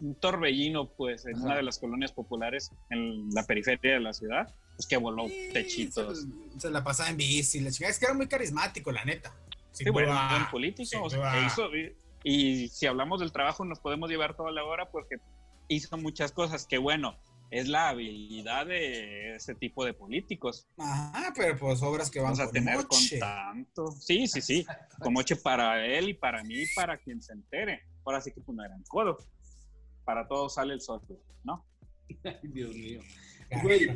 [0.02, 1.46] un torbellino, pues, en Ajá.
[1.46, 5.50] una de las colonias populares en la periferia de la ciudad, pues que voló Sí,
[5.52, 6.26] techitos.
[6.54, 7.92] Se, se la pasaba en bici, la chingada.
[7.92, 9.36] Es que era muy carismático, la neta.
[9.74, 10.24] Sí, Sin bueno, duda.
[10.24, 11.04] un buen político.
[11.04, 14.64] o sea, e hizo- y, y si hablamos del trabajo, nos podemos llevar toda la
[14.64, 15.18] hora porque
[15.68, 17.18] hizo muchas cosas que, bueno,
[17.52, 20.66] es la habilidad de ese tipo de políticos.
[20.78, 23.20] Ajá, pero pues obras que Vamos a tener moche.
[23.20, 23.92] con tanto.
[23.92, 24.66] Sí, sí, sí.
[25.00, 27.82] Con moche para él y para mí y para quien se entere.
[28.06, 29.18] Ahora sí que pues no eran codo.
[30.06, 31.02] Para todos sale el sol,
[31.44, 31.66] ¿no?
[32.24, 33.02] Ay, Dios mío.
[33.64, 33.88] Güey.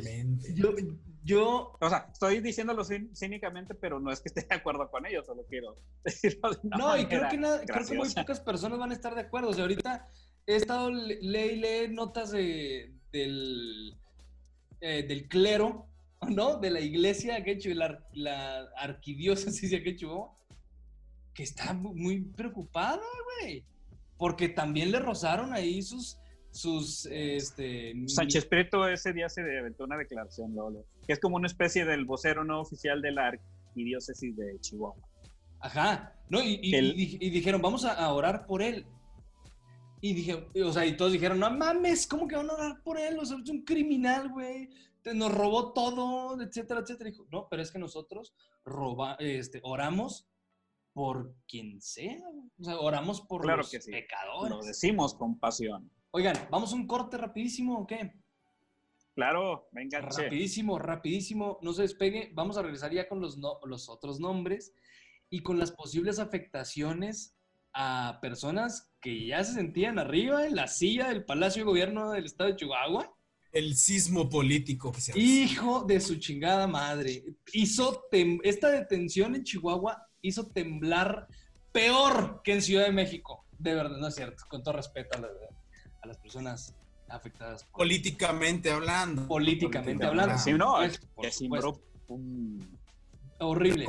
[0.54, 0.74] Yo,
[1.22, 5.06] yo, O sea, estoy diciéndolo cín- cínicamente, pero no es que esté de acuerdo con
[5.06, 8.40] ellos, solo quiero decirlo de una no, y creo que, nada- creo que muy pocas
[8.40, 9.50] personas van a estar de acuerdo.
[9.50, 10.08] O sea, ahorita
[10.46, 13.96] he estado le lee, y lee notas de, del,
[14.80, 15.86] eh, del clero,
[16.28, 16.58] ¿no?
[16.58, 20.36] De la iglesia que ha hecho, la, la arquidiócesis de Quechua,
[21.32, 23.02] que está mu- muy preocupada,
[23.40, 23.64] güey.
[24.18, 26.18] Porque también le rozaron ahí sus,
[26.54, 27.92] sus, este...
[28.06, 32.04] Sánchez Prieto ese día se aventó una declaración, Lolo, que es como una especie del
[32.04, 35.04] vocero no oficial de la arquidiócesis de Chihuahua.
[35.60, 36.40] Ajá, ¿no?
[36.42, 38.86] Y, y- El- y di- y dijeron, vamos a, orar por él.
[40.00, 42.98] Y dije, o sea, y todos dijeron, no mames, ¿cómo que van a orar por
[42.98, 43.18] él?
[43.18, 44.68] O sea, es un criminal, güey.
[45.14, 47.10] Nos robó todo, etcétera, etcétera.
[47.10, 50.28] Dijo, no, pero es que nosotros roba, este, oramos
[50.92, 52.22] por quien sea.
[52.60, 53.90] O sea, oramos por Claro los que sí.
[53.90, 54.50] pecadores.
[54.56, 55.90] Lo decimos con pasión.
[56.16, 58.12] Oigan, ¿vamos a un corte rapidísimo o qué?
[59.16, 60.00] Claro, venga.
[60.00, 62.30] Rapidísimo, rapidísimo, no se despegue.
[62.34, 64.72] Vamos a regresar ya con los, no- los otros nombres
[65.28, 67.34] y con las posibles afectaciones
[67.72, 72.26] a personas que ya se sentían arriba en la silla del Palacio de Gobierno del
[72.26, 73.12] Estado de Chihuahua.
[73.50, 75.20] El sismo político que se hace.
[75.20, 77.24] Hijo de su chingada madre.
[77.52, 81.26] Hizo tem- esta detención en Chihuahua hizo temblar
[81.72, 83.44] peor que en Ciudad de México.
[83.58, 84.44] De verdad, no es cierto.
[84.48, 85.28] Con todo respeto a, la-
[86.04, 86.74] a las personas
[87.08, 89.26] afectadas por- Políticamente hablando.
[89.26, 90.38] políticamente Políticamente hablando.
[90.42, 91.30] Sí, no, Pues, por que
[92.08, 92.78] un-
[93.38, 93.84] Horrible.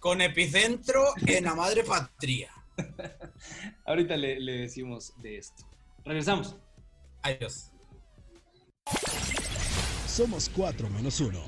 [0.00, 2.50] Con epicentro en la madre patria.
[3.86, 5.64] ahorita le, le decimos de esto.
[6.04, 6.56] Regresamos.
[7.22, 7.70] Adiós.
[10.06, 11.42] Somos 4 menos 1.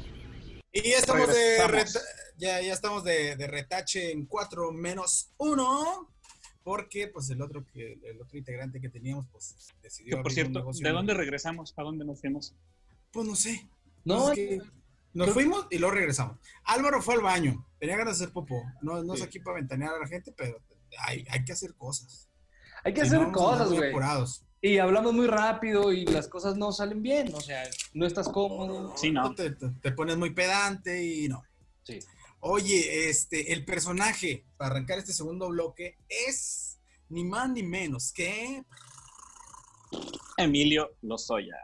[0.72, 2.00] Y ya estamos de reta-
[2.36, 6.10] ya, ya estamos de, de retache en 4 menos 1.
[6.68, 10.33] Porque pues el otro que el otro integrante que teníamos pues decidió Que por abrir
[10.33, 11.72] un cierto, negocio ¿de dónde regresamos?
[11.78, 12.54] ¿A dónde nos fuimos?
[13.11, 13.66] Pues no sé.
[14.04, 14.61] No, Es que
[15.14, 16.37] nos fuimos y luego regresamos.
[16.64, 17.66] Álvaro fue al baño.
[17.78, 18.62] Tenía ganas de hacer popó.
[18.83, 19.24] No, no es Sí.
[19.26, 20.59] aquí para ventanear a la gente, pero
[21.07, 22.28] hay, hay que hacer cosas.
[22.85, 23.92] hay que Si hacer no, cosas, güey.
[24.61, 27.33] Y hablamos muy rápido y las cosas no salen bien.
[27.35, 27.62] O sea,
[27.94, 28.94] no estás cómodo.
[28.98, 29.35] Sí, no.
[29.35, 31.42] Te, te- te pones muy pedante y no.
[31.85, 31.98] Sí.
[32.40, 38.62] Oye, este, el personaje para arrancar este segundo bloque es ni más ni menos que
[40.37, 41.57] Emilio Lozoya.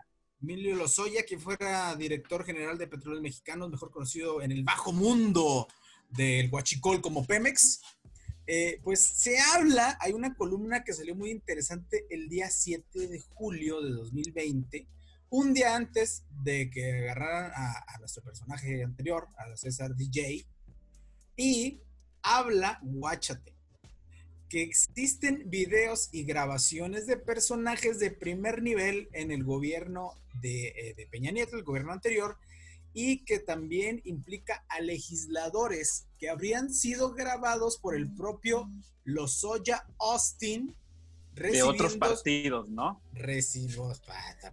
[0.42, 5.68] Emilio Lozoya, que fuera director general de Petróleos Mexicanos, mejor conocido en el bajo mundo
[6.10, 7.80] del Huachicol como Pemex.
[8.46, 13.20] Eh, pues se habla, hay una columna que salió muy interesante el día 7 de
[13.20, 14.86] julio de 2020,
[15.30, 20.46] un día antes de que agarraran a, a nuestro personaje anterior, a César DJ,
[21.36, 21.80] y
[22.22, 23.54] habla, guáchate,
[24.48, 30.94] que existen videos y grabaciones de personajes de primer nivel en el gobierno de, eh,
[30.96, 32.36] de Peña Nieto, el gobierno anterior,
[32.92, 38.70] y que también implica a legisladores que habrían sido grabados por el propio
[39.02, 40.74] Lozoya Austin.
[41.34, 43.02] De otros partidos, ¿no?
[43.12, 44.52] Recibos, espérate.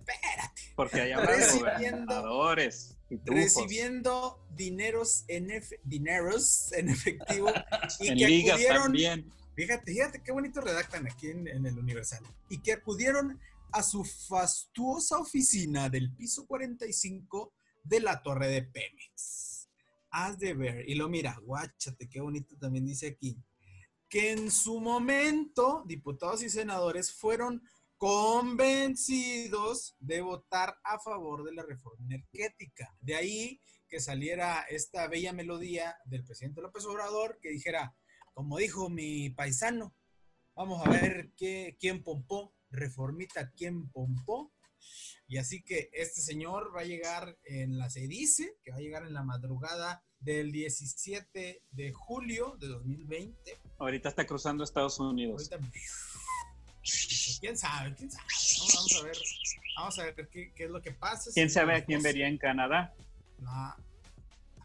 [0.76, 2.98] Porque hay gobernadores.
[3.26, 5.50] Recibiendo dineros en,
[5.84, 7.50] dineros en efectivo
[8.00, 9.32] y En que ligas acudieron también.
[9.56, 12.24] Fíjate, fíjate qué bonito redactan aquí en, en el Universal.
[12.50, 13.39] Y que acudieron
[13.71, 19.69] a su fastuosa oficina del piso 45 de la torre de Pemex.
[20.10, 23.38] Has de ver, y lo mira, guáchate, qué bonito también dice aquí,
[24.10, 27.63] que en su momento diputados y senadores fueron
[28.02, 32.98] convencidos de votar a favor de la reforma energética.
[33.00, 37.96] De ahí que saliera esta bella melodía del presidente López Obrador que dijera,
[38.34, 39.94] como dijo mi paisano,
[40.56, 44.52] vamos a ver qué, quién pompó, reformita quién pompó.
[45.28, 48.82] Y así que este señor va a llegar en la, se dice que va a
[48.82, 53.60] llegar en la madrugada del 17 de julio de 2020.
[53.78, 55.52] Ahorita está cruzando Estados Unidos.
[55.52, 55.72] Ahorita,
[57.39, 58.26] quién sabe, quién sabe.
[58.60, 59.17] Vamos, vamos a ver,
[59.78, 61.32] vamos a ver qué, qué es lo que pasa.
[61.34, 62.94] ¿Quién Si sabe a quién vería en Canadá?
[63.39, 63.76] No.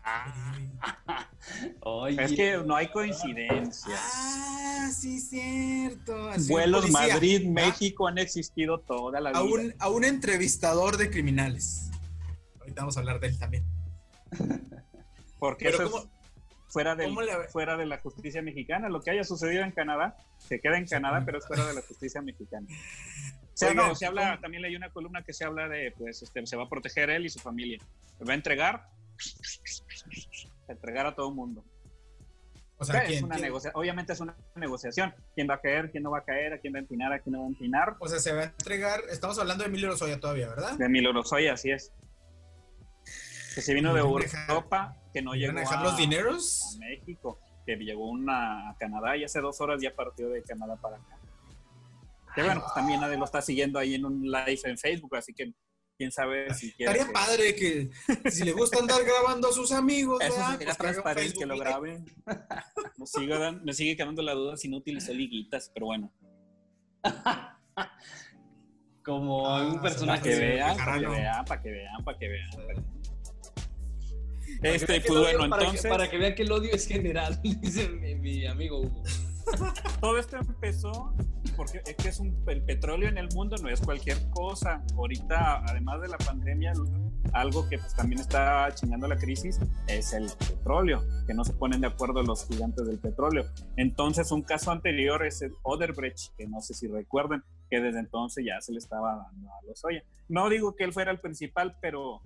[1.80, 3.96] Oye, Es que no hay coincidencia.
[3.98, 6.28] Ah, sí, cierto.
[6.30, 7.66] Así Vuelos policía, Madrid, ¿verdad?
[7.68, 9.40] México han existido toda la vida.
[9.40, 11.90] a un, a un entrevistador de criminales.
[12.60, 13.64] Ahorita vamos a hablar de él también.
[15.38, 16.08] Porque Pero eso ¿cómo- es
[16.76, 18.88] fuera, del- fuera de la justicia mexicana.
[18.88, 21.80] Lo que haya sucedido en Canadá se queda en Canadá, pero es fuera de la
[21.82, 22.66] justicia mexicana.
[22.70, 24.40] O sea, no, se habla, ¿cómo?
[24.42, 27.24] también leí una columna que se habla de, pues, este, se va a proteger él
[27.24, 27.78] y su familia.
[28.28, 28.88] Va a entregar,
[30.68, 31.64] a entregar a todo el mundo.
[32.78, 33.52] O sea, es ¿quién- una quién?
[33.72, 35.14] obviamente es una negociación.
[35.34, 35.90] ¿Quién va a caer?
[35.90, 36.52] ¿Quién no va a caer?
[36.52, 37.10] ¿A quién va a empinar?
[37.14, 37.96] ¿A quién no va a empinar?
[37.98, 39.00] O sea, se va a entregar.
[39.10, 40.76] Estamos hablando de Emilio Lozoya todavía, ¿verdad?
[40.76, 41.90] De Emilio Lozoya, así es.
[43.54, 45.82] Que se vino de ¿Van a dejar- Europa, que no ¿Van llegó a dejar a,
[45.82, 46.74] los dineros?
[46.76, 50.76] a México, que llegó una a Canadá y hace dos horas ya partió de Canadá
[50.76, 51.18] para acá.
[52.34, 55.32] Que bueno, pues también nadie lo está siguiendo ahí en un live en Facebook, así
[55.32, 55.54] que
[55.96, 56.92] quién sabe si quiere.
[56.92, 60.50] Estaría que- padre que si le gusta andar grabando a sus amigos, Eso ¿verdad?
[60.50, 62.04] sería Pues que transparente lo graben.
[62.98, 66.12] Me sigue, dan- me sigue quedando la duda si no utilizó liguitas, pero bueno.
[69.02, 71.10] como Ah, un personaje que Sí, vean, para que Bejarano.
[71.10, 72.50] vean, para que vean, para que vean.
[72.50, 72.95] para que vean.
[74.62, 75.90] Este, pues bueno, para, que, entonces.
[75.90, 79.02] para que vean que el odio es general, dice mi, mi amigo Hugo.
[80.00, 81.14] Todo esto empezó
[81.56, 84.82] porque es que es un, el petróleo en el mundo no es cualquier cosa.
[84.94, 86.72] Ahorita, además de la pandemia,
[87.32, 91.80] algo que pues, también está chingando la crisis es el petróleo, que no se ponen
[91.80, 93.46] de acuerdo los gigantes del petróleo.
[93.76, 98.44] Entonces, un caso anterior es el Oderbrecht, que no sé si recuerden, que desde entonces
[98.46, 100.02] ya se le estaba dando a Lozoya.
[100.28, 102.20] No digo que él fuera el principal, pero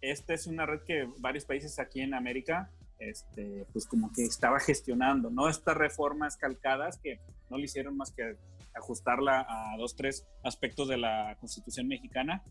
[0.00, 4.60] esta es una red que varios países aquí en América este, pues como que estaba
[4.60, 5.48] gestionando, ¿no?
[5.48, 8.36] Estas reformas calcadas que no le hicieron más que
[8.74, 12.44] ajustarla a dos, tres aspectos de la Constitución mexicana,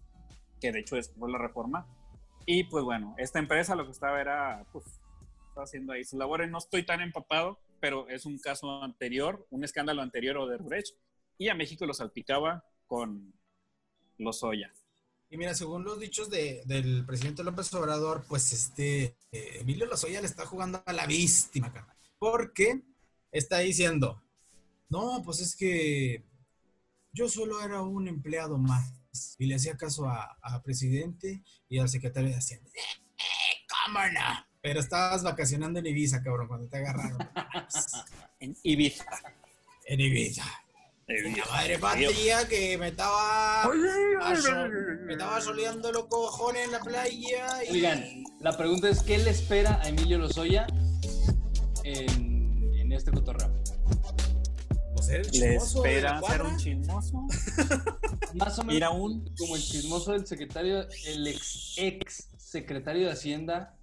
[0.59, 1.87] que de hecho fue la reforma.
[2.45, 4.85] Y pues bueno, esta empresa lo que estaba era, pues,
[5.47, 6.49] estaba haciendo ahí sus labores.
[6.49, 10.95] No estoy tan empapado, pero es un caso anterior, un escándalo anterior o de Brecht,
[11.37, 13.33] y a México lo salpicaba con
[14.17, 14.73] los Oya.
[15.29, 20.21] Y mira, según los dichos de- del presidente López Obrador, pues este eh, Emilio Lozoya
[20.21, 21.95] le está jugando a la víctima, carnal.
[22.17, 22.81] Porque
[23.31, 24.21] está diciendo,
[24.89, 26.23] no, pues es que
[27.13, 28.91] yo solo era un empleado más.
[29.37, 32.69] Y le hacía caso a, a presidente y al secretario de Hacienda.
[32.75, 34.45] "Eh, ¿Cómo no?
[34.61, 37.17] Pero estabas vacacionando en Ibiza, cabrón, cuando te agarraron.
[38.41, 39.05] En Ibiza.
[39.85, 40.45] en Ibiza.
[41.09, 43.67] La madre patria que me estaba,
[45.05, 47.63] me estaba soleando los cojones en la playa.
[47.67, 47.71] Y...
[47.71, 50.67] Oigan, la pregunta es, ¿qué le espera a Emilio Lozoya
[51.83, 53.51] en, en este cotorreo?
[54.95, 55.07] Pues
[55.39, 57.25] Le espera ser un chismoso.
[58.35, 63.07] Más o menos Ir a un- como el chismoso del secretario, el ex, ex secretario
[63.07, 63.75] de Hacienda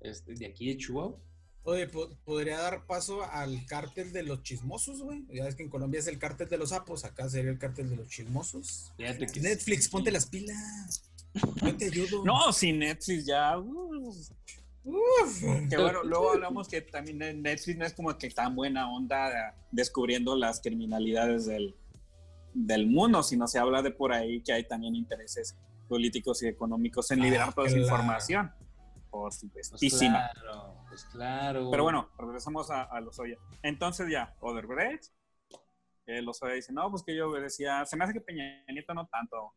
[0.00, 1.16] este, de aquí de Chihuahua.
[1.64, 5.24] Oye, po- podría dar paso al cártel de los chismosos, güey.
[5.32, 7.88] Ya ves que en Colombia es el cártel de los sapos, acá sería el cártel
[7.88, 8.92] de los chismosos.
[8.96, 9.90] Fíjate que Netflix, sí.
[9.90, 11.04] ponte las pilas.
[11.62, 12.24] Yo te ayudo.
[12.24, 13.58] No, sin Netflix ya.
[13.58, 14.08] uh,
[14.84, 15.40] Uf.
[15.70, 20.34] que bueno, luego hablamos que también Netflix no es como que tan buena onda descubriendo
[20.34, 21.76] las criminalidades del,
[22.52, 25.56] del mundo, sino se habla de por ahí que hay también intereses
[25.88, 28.50] políticos y económicos en Ah, liberar toda esa información.
[29.08, 30.28] Por Pues supuestísima.
[30.34, 31.70] claro, pues claro.
[31.70, 33.38] Pero bueno, regresamos a, a Lozoya.
[33.62, 35.06] Entonces ya, Oderbrecht,
[36.04, 39.06] eh, Lozoya dice, no, pues que yo decía, se me hace que Peña Nieto no
[39.06, 39.54] tanto.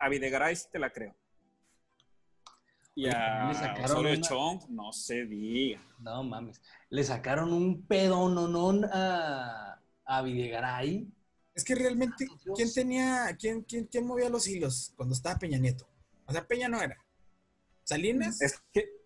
[0.00, 1.14] A Videgaray sí te la creo.
[2.96, 5.80] Y a sacaron Osorio una- Chong, no se diga.
[6.00, 6.60] No mames.
[6.88, 11.06] Le sacaron un pedononón a, a Videgaray.
[11.54, 12.56] Es que realmente, Dios.
[12.56, 15.86] ¿quién tenía, quién, quién, quién movía los hilos cuando estaba Peña Nieto?
[16.26, 16.96] O sea, Peña no era.
[17.84, 18.99] Salinas, Es que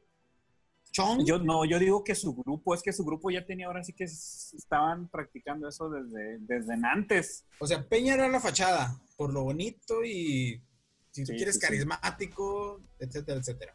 [0.94, 3.82] Chong, yo no, yo digo que su grupo, es que su grupo ya tenía, ahora
[3.82, 7.44] sí que estaban practicando eso desde, desde antes.
[7.58, 10.62] o sea, Peña era la fachada, por lo bonito y
[11.10, 11.66] si tú Sí, quieres sí, sí.
[11.66, 13.74] carismático, etcétera, etcétera.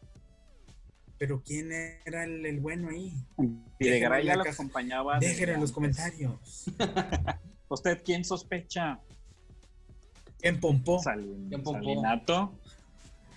[1.18, 1.70] Pero ¿quién
[2.06, 3.12] era el, el bueno ahí?
[3.78, 5.18] Y de Garay ya lo acompañaba.
[5.18, 6.64] Déjenlo en los comentarios.
[7.68, 8.98] ¿Usted quién sospecha?
[10.40, 10.98] En Pompó.
[11.02, 11.80] Salin- ¿Quién pompó?
[11.84, 12.58] salinato.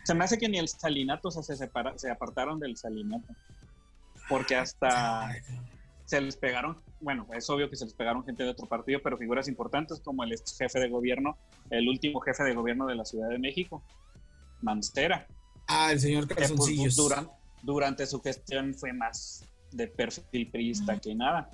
[0.05, 3.27] Se me hace que ni el salinato o sea, se, separa- se apartaron del salinato.
[4.30, 5.36] Porque hasta
[6.05, 9.17] se les pegaron, bueno, es obvio que se les pegaron gente de otro partido, pero
[9.17, 11.38] figuras importantes como el ex jefe de gobierno,
[11.69, 13.84] el último jefe de gobierno de la Ciudad de México,
[14.61, 15.28] Mancera,
[15.67, 16.95] Ah, el señor que pues, Calzoncillos.
[16.97, 17.30] duran-
[17.61, 21.49] durante su gestión fue más de perfil priista que nada.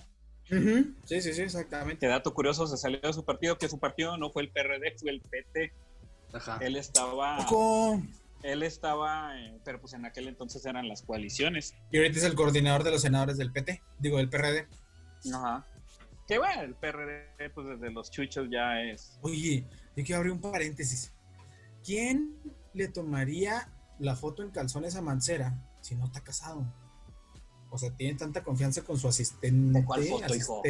[1.06, 2.00] Sí, sí, sí, exactamente.
[2.00, 4.96] Que dato curioso, se salió de su partido, que su partido no fue el PRD,
[5.00, 5.72] fue el PT.
[6.34, 6.58] Ajá.
[6.62, 8.02] Él estaba, Poco.
[8.44, 11.76] Él estaba, eh, pero pues en aquel entonces eran las coaliciones.
[11.92, 14.68] Y ahorita es el coordinador de los senadores del PT, digo, del PRD.
[15.34, 15.66] Ajá.
[16.28, 19.18] Que bueno, el PRD, pues desde los chuchos ya es.
[19.22, 19.66] Oye,
[19.96, 21.12] yo quiero abrir un paréntesis.
[21.84, 22.36] ¿Quién
[22.74, 26.72] le tomaría la foto en calzones a Mancera si no está casado?
[27.72, 29.80] O sea, tiene tanta confianza con su asistente.
[29.80, 30.62] ¿De cuál foto, hijo?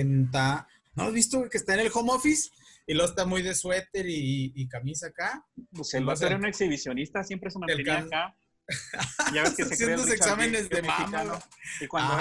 [0.96, 2.50] ¿No has visto que está en el home office?
[2.90, 5.46] Y luego está muy de suéter y, y camisa acá.
[5.74, 8.36] Pues el Va a vato era ser- un exhibicionista, siempre se mantenía can- acá.
[9.34, 11.40] Ya ves que se Haciendo exámenes de mama.
[11.82, 12.18] Y cuando,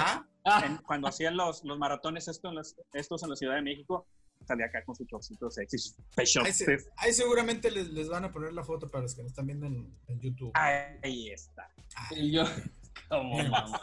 [0.65, 4.07] en- cuando hacían los, los maratones esto en los- estos en la Ciudad de México,
[4.47, 8.31] salía acá con su chorcito sexy, sus Ahí, se- ahí seguramente les, les van a
[8.31, 10.51] poner la foto para los que nos están viendo en, en YouTube.
[10.53, 11.71] Ahí está.
[12.11, 12.43] Y yo,
[13.09, 13.81] como mamá.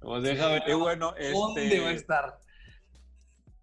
[0.00, 0.62] Pues deja ver.
[0.66, 2.38] Y bueno, ¿Dónde va a este, estar?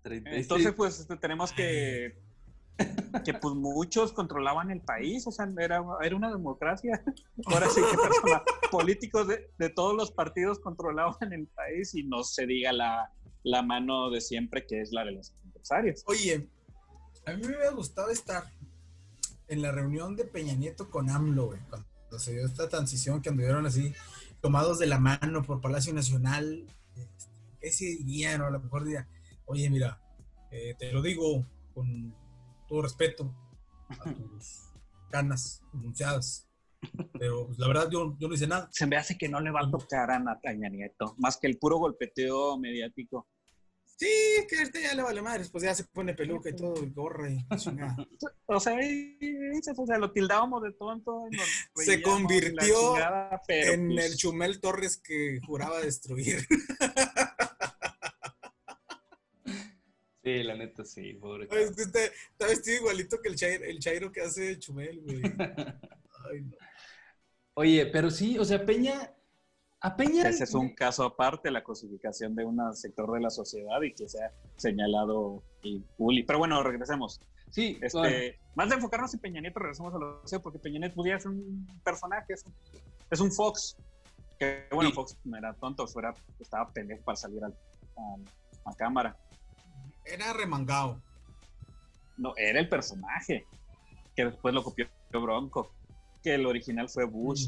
[0.01, 0.43] 36.
[0.43, 2.17] entonces pues este, tenemos que
[3.25, 7.03] que pues muchos controlaban el país, o sea, era, era una democracia.
[7.45, 8.41] Ahora sí que personas,
[8.71, 13.11] políticos de, de todos los partidos controlaban el país y no se diga la,
[13.43, 16.03] la mano de siempre que es la de los empresarios.
[16.05, 16.47] Oye,
[17.25, 18.45] a mí me hubiera gustado estar
[19.47, 23.29] en la reunión de Peña Nieto con AMLO, güey, cuando se dio esta transición que
[23.29, 23.93] anduvieron así,
[24.39, 26.65] tomados de la mano por Palacio Nacional.
[26.95, 27.29] este,
[27.59, 28.45] Ese día, ¿no?
[28.45, 29.07] A lo mejor diría,
[29.51, 30.01] oye, mira,
[30.49, 32.15] eh, te lo digo con
[32.67, 33.33] todo respeto
[33.89, 34.71] a tus
[35.11, 36.47] ganas pronunciadas,
[37.19, 38.69] pero pues, la verdad yo, yo no hice nada.
[38.71, 41.57] Se me hace que no le va a tocar a Natalia Nieto, más que el
[41.57, 43.27] puro golpeteo mediático.
[43.83, 44.07] Sí,
[44.49, 47.29] que ahorita ya le vale madre, pues ya se pone peluca y todo, y gorra
[47.29, 47.37] y.
[48.47, 48.75] O sea,
[49.77, 51.25] o sea, lo tildábamos de tonto.
[51.75, 56.39] Se convirtió chingada, en pues, el Chumel Torres que juraba destruir.
[60.23, 61.47] Sí, la neta sí, pobre.
[61.51, 65.01] Ay, es que está, está vestido igualito que el Chairo, el Chairo que hace Chumel,
[65.01, 65.21] güey.
[66.31, 66.55] Ay, no.
[67.55, 69.13] Oye, pero sí, o sea, Peña.
[69.83, 70.29] A Peña.
[70.29, 74.07] Ese es un caso aparte, la cosificación de un sector de la sociedad y que
[74.07, 76.21] se ha señalado y bully.
[76.23, 77.19] Pero bueno, regresemos.
[77.49, 78.15] Sí, Este, bueno,
[78.55, 81.31] Más de enfocarnos en Peña Nieto, regresemos a lo que porque Peña Nieto pudiera ser
[81.31, 82.53] un personaje, es un,
[83.09, 83.75] es un Fox.
[84.39, 84.95] Que bueno, Sí.
[84.95, 87.57] Fox no era tonto, fuera, estaba pendejo para salir al-
[87.97, 89.17] a, a cámara.
[90.05, 91.01] Era remangado.
[92.17, 93.45] No, era el personaje,
[94.15, 95.71] que después lo copió Bronco,
[96.23, 97.47] que el original fue Bush.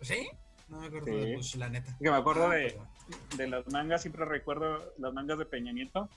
[0.00, 0.28] ¿Sí?
[0.68, 1.12] No me acuerdo Sí.
[1.12, 1.96] de Bush, la neta.
[2.00, 2.78] Que me acuerdo Ah, de,
[3.36, 6.08] de las mangas, siempre recuerdo las mangas de Peña Nieto,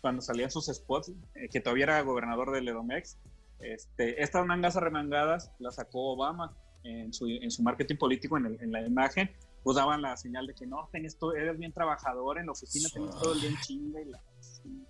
[0.00, 3.18] cuando salían sus spots, eh, que todavía era gobernador del Edomex.
[3.60, 6.54] Este, estas mangas arremangadas las sacó Obama
[6.84, 9.30] en su, en su marketing político, en, el- en la imagen,
[9.62, 12.88] pues daban la señal de que no, tenés todo, eres bien trabajador en la oficina,
[12.92, 14.20] tenés todo el día en chinga y la...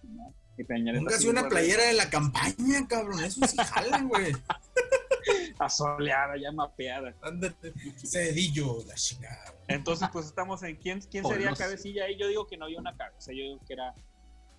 [0.05, 0.35] ¿no?
[0.59, 3.25] Y Póngase una playera de la campaña, cabrón.
[3.25, 4.33] Eso sí jalan, güey.
[5.59, 7.15] Asoleada, ya mapeada.
[7.23, 7.73] Ándate.
[7.97, 9.55] Cedillo, la chingada.
[9.69, 12.19] Entonces, pues estamos en quién, quién sería cabecilla ahí.
[12.19, 13.95] Yo digo que no había una cabeza, yo digo que era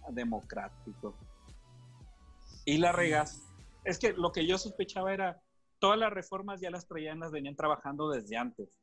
[0.09, 1.15] democrático.
[2.65, 3.41] Y la regas.
[3.83, 5.41] Es que lo que yo sospechaba era,
[5.77, 8.79] todas las reformas ya las traían, las venían trabajando desde antes.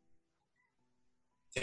[1.51, 1.61] Sí.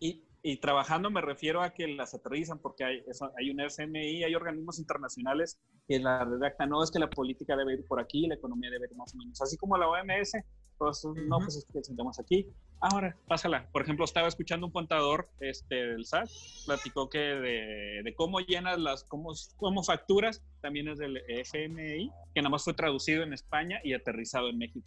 [0.00, 4.24] Y, y trabajando me refiero a que las aterrizan porque hay, eso- hay un FMI,
[4.24, 5.58] hay organismos internacionales
[5.88, 8.86] que la redactan, no es que la política debe ir por aquí, la economía debe
[8.90, 10.32] ir más o menos, así como la OMS,
[10.78, 11.44] pues no, Ujú.
[11.46, 12.46] pues es que sentamos aquí.
[12.80, 13.66] Ahora, pásala.
[13.72, 16.28] Por ejemplo, estaba escuchando un contador este, del SAT,
[16.66, 22.42] platicó que de, de cómo llenas las, cómo, cómo facturas, también es del FMI, que
[22.42, 24.86] nada más fue traducido en España y aterrizado en México.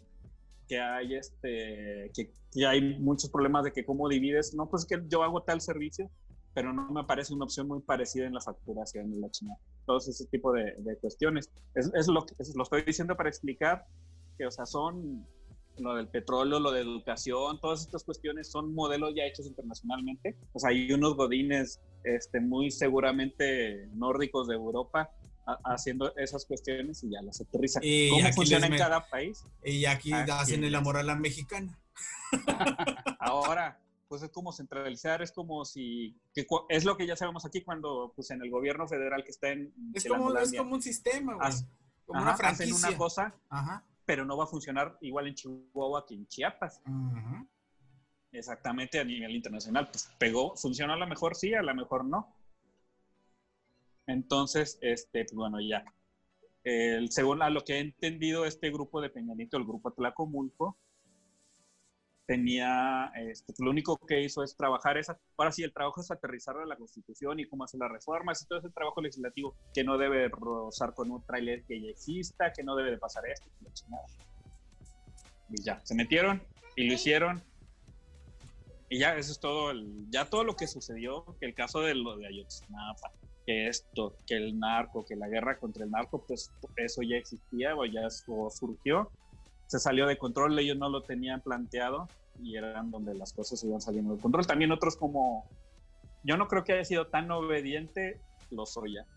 [0.70, 5.02] Que hay este que, que hay muchos problemas de que cómo divides, no, pues que
[5.10, 6.10] yo hago tal servicio,
[6.54, 9.56] pero no me parece una opción muy parecida en la facturación en la China.
[9.86, 11.50] Todos ese tipo de, de cuestiones.
[11.74, 13.86] Es, es lo que lo estoy diciendo para explicar
[14.38, 15.26] que, o sea, son
[15.78, 20.36] lo del petróleo, lo de educación, todas estas cuestiones son modelos ya hechos internacionalmente.
[20.54, 25.10] O sea, hay unos godines este, muy seguramente nórdicos de Europa
[25.64, 27.82] haciendo esas cuestiones y ya las aterrizan.
[27.86, 29.44] Y ¿Cómo aquí funciona en me- cada país?
[29.64, 31.78] Y aquí Aquí hacen el amor a la mexicana.
[33.20, 37.62] Ahora, pues es como centralizar, es como si, que es lo que ya sabemos aquí
[37.62, 41.36] cuando, pues en el gobierno federal que está en Es como, es como un sistema,
[41.36, 41.48] güey.
[41.48, 41.66] Haz-
[42.06, 42.90] Como ajá, una hacen franquicia.
[42.90, 43.84] una cosa, Ajá.
[44.06, 46.82] pero no va a funcionar igual en Chihuahua que en Chiapas.
[46.86, 47.46] Ajá.
[48.32, 49.88] Exactamente a nivel internacional.
[49.92, 52.34] Pues pegó, funcionó a lo mejor sí, a lo mejor no.
[54.10, 55.84] Entonces, este, pues, bueno, ya.
[56.64, 60.78] El, según a lo que he entendido, este grupo de Peñanito, el grupo Tlacomulco,
[62.26, 66.56] tenía, este, lo único que hizo es trabajar esa, ahora sí, el trabajo es aterrizar
[66.68, 70.28] la Constitución y cómo hacer las reformas y todo ese trabajo legislativo que no debe
[70.30, 73.50] rozar con un tráiler que ya exista, que no debe de pasar esto.
[75.50, 76.44] Y ya, se metieron
[76.76, 77.44] y lo hicieron
[78.90, 81.94] y ya, eso es todo, el- ya todo lo que sucedió, que el caso de
[81.94, 83.12] lo de Ayotzinapa,
[83.50, 87.76] que esto, que el narco, que la guerra contra el narco, pues eso ya existía
[87.76, 89.10] o ya surgió,
[89.66, 92.08] se salió de control, ellos no lo tenían planteado
[92.40, 94.46] y eran donde las cosas iban saliendo de control.
[94.46, 95.50] También otros como,
[96.24, 98.22] yo no creo que haya sido tan obediente
[98.52, 99.08] Lozoya.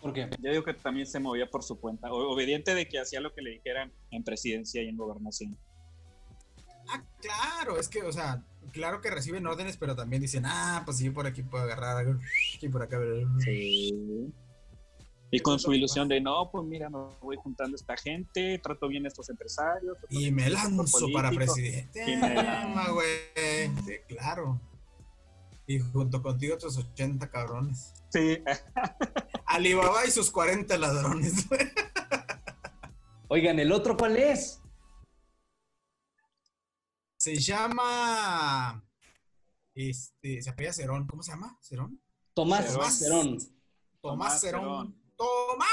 [0.00, 0.30] ¿Por qué?
[0.38, 3.42] Yo digo que también se movía por su cuenta, obediente de que hacía lo que
[3.42, 5.58] le dijeran en presidencia y en gobernación.
[6.88, 8.40] Ah, claro, es que, o sea,
[8.72, 12.20] claro que reciben órdenes, pero también dicen, ah, pues sí, por aquí puedo agarrar algo,
[12.56, 12.98] aquí por acá.
[13.38, 14.32] Sí.
[15.30, 19.04] Y con su ilusión de, no, pues mira, me voy juntando esta gente, trato bien
[19.04, 19.96] a estos empresarios.
[20.08, 21.56] Y me a lanzo para políticos".
[21.56, 22.12] presidente.
[22.12, 22.78] Y me lanzo.
[22.78, 23.70] Ah, güey.
[23.84, 24.60] Sí, claro.
[25.66, 27.92] Y junto contigo otros 80 cabrones.
[28.10, 28.38] Sí,
[29.46, 31.48] Alibaba y sus 40 ladrones.
[31.48, 31.60] güey.
[33.28, 34.60] Oigan, ¿el otro cuál es?
[37.26, 38.84] Se llama.
[39.74, 41.08] Este, se apella Cerón.
[41.08, 41.58] ¿Cómo se llama?
[41.60, 42.00] ¿Cerón?
[42.34, 42.92] Tomás Cerón.
[42.92, 43.38] Cerón.
[44.00, 45.02] Tomás Tomás Cerón.
[45.16, 45.66] ¡Toma!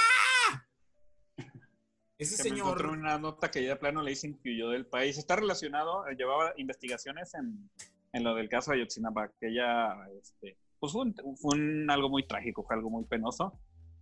[2.17, 2.85] Ese que me señor.
[2.87, 5.19] una nota que ya de plano le dicen que huyó del país.
[5.19, 7.69] Está relacionado, eh, llevaba investigaciones en,
[8.13, 12.09] en lo del caso de Ayotzinapa, que ella, este, pues fue, un, fue un- algo
[12.09, 13.59] muy trágico, fue algo muy penoso.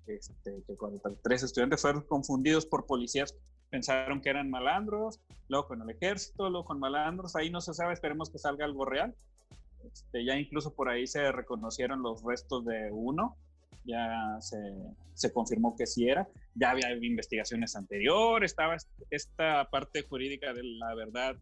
[0.07, 3.35] Este, que 43 estudiantes fueron confundidos por policías,
[3.75, 7.93] pensaron que eran malandros, luego con el ejército, luego con malandros, ahí no se sabe,
[7.93, 9.15] esperemos que salga algo real.
[9.91, 13.35] Este, ya incluso por ahí se reconocieron los restos de uno,
[13.83, 14.57] ya se,
[15.15, 20.63] se confirmó que sí era, ya había investigaciones anteriores, estaba est- esta parte jurídica de
[20.63, 21.35] la verdad,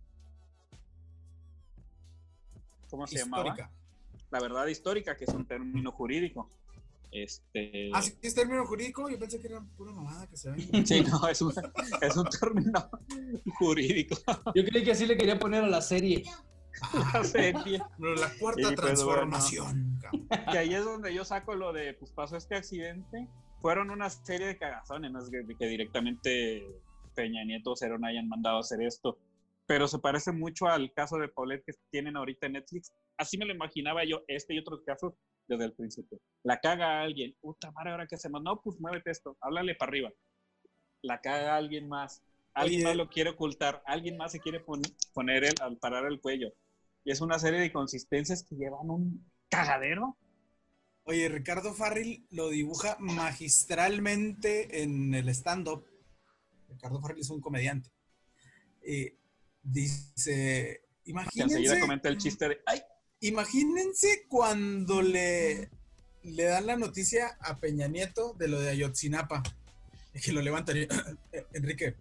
[2.90, 3.44] ¿cómo se llamaba?
[3.50, 3.72] Histórica.
[4.32, 6.50] La verdad histórica, que es un término jurídico.
[7.12, 9.10] Este, Ah, sí, es término jurídico.
[9.10, 10.62] Yo pensé que era pura mamada que se ve.
[10.86, 11.54] sí, no, es un,
[12.02, 12.90] es un término
[13.58, 14.16] jurídico.
[14.56, 16.24] Yo creí que así le quería poner a la serie.
[17.14, 17.82] La serie.
[17.98, 20.00] Pero la cuarta pues, transformación.
[20.02, 20.28] cabrón.
[20.52, 23.28] que ahí es donde yo saco lo de, pues pasó este accidente,
[23.62, 26.66] fueron una serie de cagazones, no es que, que directamente
[27.16, 29.18] Peña Nieto o Cerón hayan mandado a hacer esto,
[29.66, 33.46] pero se parece mucho al caso de Paulette que tienen ahorita en Netflix, así me
[33.46, 35.14] lo imaginaba yo, este y otros casos
[35.50, 36.22] desde el principio.
[36.44, 38.42] La caga a alguien, puta madre, ¿ahora qué hacemos?
[38.42, 40.14] No, pues muévete esto, háblale para arriba.
[41.02, 42.22] La caga a alguien más,
[42.54, 42.88] alguien Oye.
[42.88, 44.82] más lo quiere ocultar, alguien más se quiere pon-
[45.14, 46.54] poner el, al parar el cuello.
[47.04, 50.18] Y es una serie de consistencias que llevan un cagadero.
[51.04, 55.86] Oye, Ricardo Farril lo dibuja magistralmente en el stand-up.
[56.68, 57.90] Ricardo Farril es un comediante.
[58.82, 59.18] Eh,
[59.64, 62.82] dice, imagínense, enseguida comenta el chiste de, ay,
[63.22, 65.70] imagínense cuando le,
[66.24, 69.44] le dan la noticia a Peña Nieto de lo de Ayotzinapa.
[70.14, 70.88] Es que lo levantan y,
[71.54, 71.96] Enrique,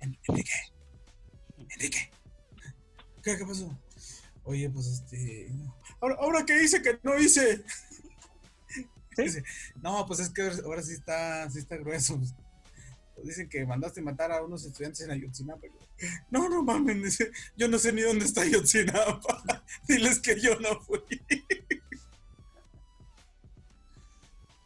[0.00, 0.52] En- Enrique,
[1.58, 2.10] Enrique,
[3.22, 3.76] ¿qué, qué pasó?
[4.44, 5.50] Oye, pues este,
[6.00, 7.64] ahora, ahora que dice que no hice.
[9.82, 12.20] No, pues es que ahora sí está, sí está grueso.
[13.24, 15.66] Dicen que mandaste matar a unos estudiantes en Ayotzinapa.
[16.30, 19.42] No, no mames, dice, yo no sé ni dónde está Ayotzinapa.
[19.88, 21.00] Diles que yo no fui.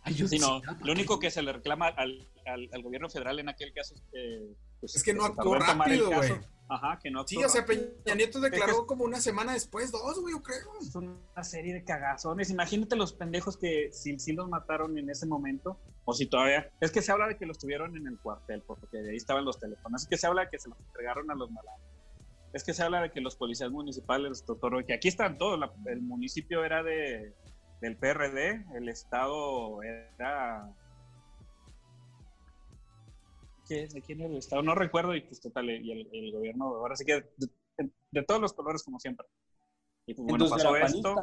[0.05, 3.09] Ay, yo Sí, no, sí, lo único que se le reclama al, al- al gobierno
[3.09, 4.49] federal en aquel caso es que...
[4.81, 6.33] pues, Es que no actuó rápido, güey.
[6.69, 7.65] Ajá, que no Sí, actuó o sea.
[7.67, 10.59] Peña Nieto Es que declaró como una semana después, dos, güey, yo creo.
[10.81, 12.51] es una serie de cagazones.
[12.51, 16.71] Imagínate los pendejos que si, si los mataron en ese momento, o si todavía.
[16.81, 19.45] Es que se habla de que los tuvieron en el cuartel, porque de ahí estaban
[19.45, 20.03] los teléfonos.
[20.03, 21.89] Es que se habla de que se los entregaron a los malandros.
[22.53, 25.59] Es que se habla de que los policías municipales, doctor, que aquí están todos.
[25.59, 27.35] la- el municipio era de,
[27.81, 30.69] del PRD, el estado era.
[33.67, 34.63] ¿Qué, ¿De quién era el estado?
[34.63, 37.25] No recuerdo, y pues total, y el, el gobierno, ahora sí que
[37.79, 39.27] de, de todos los colores, como siempre.
[40.07, 41.15] Y pues bueno, Entonces, pasó esto.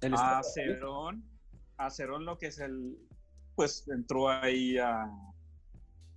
[0.00, 0.12] El
[1.76, 2.96] a Cerón lo que es el,
[3.54, 5.10] pues entró ahí a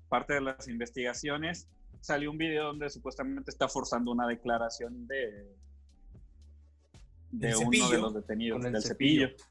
[0.09, 1.67] parte de las investigaciones.
[2.01, 5.55] Salió un video donde supuestamente está forzando una declaración de,
[7.31, 7.89] de uno Cepillo.
[7.89, 9.27] de los detenidos, del Cepillo.
[9.29, 9.45] cepillo.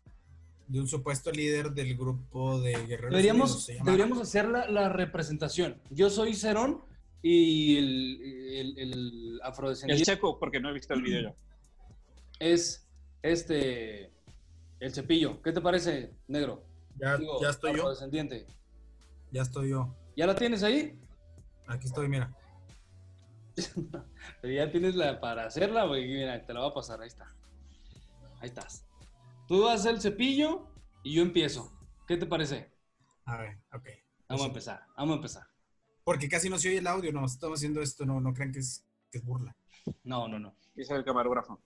[0.69, 3.11] De un supuesto líder del grupo de guerreros.
[3.11, 5.81] Deberíamos, deberíamos hacer la, la representación.
[5.91, 6.83] Yo soy Cerón
[7.23, 11.35] y el, el, el El afrodescendiente checo, porque no he visto el video yo.
[12.41, 12.87] es
[13.23, 14.11] este
[14.81, 15.41] el cepillo.
[15.43, 16.65] ¿Qué te parece, negro?
[16.97, 18.47] Ya, Digo, ya estoy yo, afrodescendiente.
[19.31, 19.95] ya estoy yo.
[20.17, 20.99] ¿Ya la tienes ahí?
[21.67, 22.35] Aquí estoy, mira.
[24.43, 26.07] Pero ya tienes la para hacerla, güey.
[26.07, 27.01] Mira, te la voy a pasar.
[27.01, 27.27] Ahí está.
[28.41, 28.85] Ahí estás.
[29.49, 30.69] Tú haces el cepillo
[31.03, 31.73] y yo empiezo.
[32.07, 32.73] ¿Qué te parece?
[33.25, 33.89] A ver, ok.
[34.29, 34.87] Vamos a empezar.
[34.97, 35.47] Vamos a empezar.
[36.05, 38.61] Porque casi no se oye el audio, no, estamos haciendo esto, no, no crean que
[38.61, 39.57] es, que es burla.
[40.05, 40.55] No, no, no.
[40.75, 41.61] Dice el camarógrafo.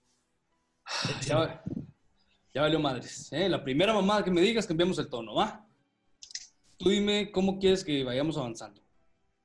[1.27, 1.63] Ya, va-
[2.55, 3.33] ya valió madres.
[3.33, 3.49] ¿eh?
[3.49, 5.67] La primera mamada que me digas, cambiamos el tono, ¿va?
[6.77, 8.81] Tú dime cómo quieres que vayamos avanzando.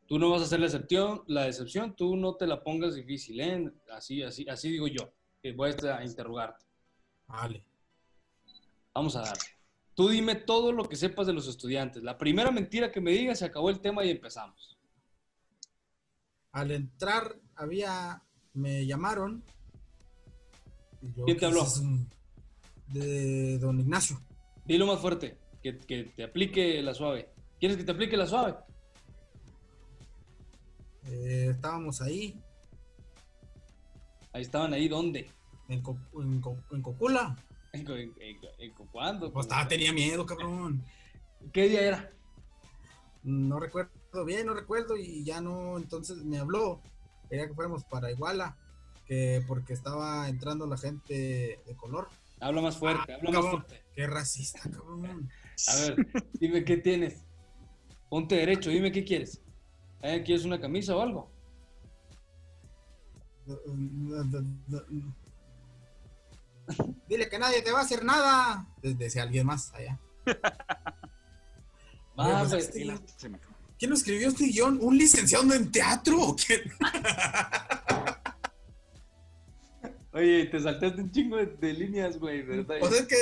[0.07, 3.39] Tú no vas a hacer la excepción, la decepción, tú no te la pongas difícil,
[3.41, 3.71] ¿eh?
[3.91, 6.65] Así, así, así digo yo, que voy a interrogarte.
[7.27, 7.65] Vale.
[8.93, 9.43] Vamos a darle.
[9.95, 12.03] Tú dime todo lo que sepas de los estudiantes.
[12.03, 14.77] La primera mentira que me digas, se acabó el tema y empezamos.
[16.51, 18.21] Al entrar había,
[18.53, 19.43] me llamaron.
[21.01, 21.63] y yo, ¿Quién te ¿qué habló?
[21.63, 21.81] es?
[22.87, 24.19] De don Ignacio.
[24.65, 27.29] Dilo más fuerte, que, que te aplique la suave.
[27.59, 28.55] ¿Quieres que te aplique la suave?
[31.07, 32.39] Eh, estábamos ahí,
[34.33, 35.31] Ahí estaban ahí, ¿dónde?
[35.69, 37.37] en, Co- en Co- en Cocula.
[37.71, 39.31] ¿En, en- en- cuándo?
[39.31, 40.83] Pues estaba, tenía miedo, cabrón.
[41.53, 42.11] ¿Qué día era?
[43.23, 43.91] No recuerdo
[44.25, 44.97] bien, no recuerdo.
[44.97, 46.81] Y ya no, entonces me habló.
[47.29, 48.57] Quería que fuéramos para Iguala.
[49.05, 52.09] Que porque estaba entrando la gente de color.
[52.39, 53.83] Habla más fuerte, Ah, habla más fuerte.
[53.93, 55.29] Qué racista, cabrón.
[55.67, 55.95] A ver,
[56.33, 57.23] dime qué tienes.
[58.09, 59.41] Ponte derecho, dime qué quieres.
[60.01, 60.21] ¿Eh?
[60.23, 61.31] ¿Quieres una camisa o algo?
[67.07, 68.67] Dile que nadie te va a hacer nada.
[68.81, 69.99] Desde alguien más allá.
[72.17, 73.29] Ah, pues, pues, este-
[73.77, 74.79] ¿Quién lo escribió este guion?
[74.81, 76.61] ¿Un licenciado en teatro o quién?
[80.15, 82.77] Oye, te saltaste un chingo de, de líneas, güey, ¿verdad?
[82.79, 83.15] Pues es que.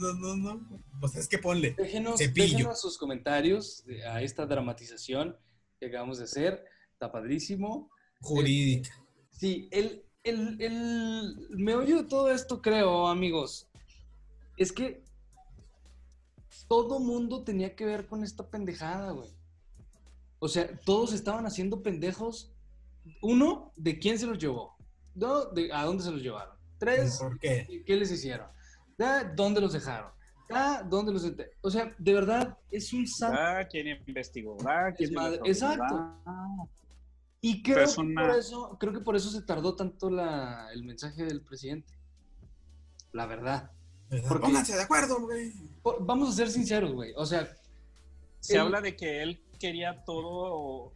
[0.00, 0.82] No, no, no.
[1.00, 1.76] Pues es que ponle.
[1.78, 5.36] Déjenos, déjenos sus comentarios a esta dramatización
[5.78, 6.64] que acabamos de hacer.
[6.92, 7.88] Está padrísimo.
[8.20, 8.90] Jurídica.
[9.30, 13.68] Sí, el, el, el meollo de todo esto, creo, amigos,
[14.56, 15.04] es que
[16.66, 19.30] todo mundo tenía que ver con esta pendejada, güey.
[20.40, 22.52] O sea, todos estaban haciendo pendejos.
[23.22, 24.73] Uno, ¿de quién se los llevó?
[25.14, 26.54] De a dónde se los llevaron.
[26.78, 27.82] Tres, ¿Por qué?
[27.86, 28.48] ¿qué les hicieron?
[29.00, 30.12] Ah, ¿Dónde los dejaron?
[30.50, 31.24] Ah, ¿dónde los
[31.62, 33.38] O sea, de verdad, es un santo.
[33.40, 34.56] Ah, ¿quién investigó?
[34.66, 35.46] Ah, ¿quién investigó?
[35.46, 36.20] Exacto.
[36.26, 36.66] Ah.
[37.40, 40.82] Y creo es que, por eso, creo que por eso se tardó tanto la, el
[40.84, 41.92] mensaje del presidente.
[43.12, 43.70] La verdad.
[44.28, 44.46] ¿Por qué?
[44.46, 45.52] Pónganse de acuerdo, güey.
[46.00, 47.12] Vamos a ser sinceros, güey.
[47.16, 47.48] O sea,
[48.40, 50.92] Se Él- habla de que él quería todo,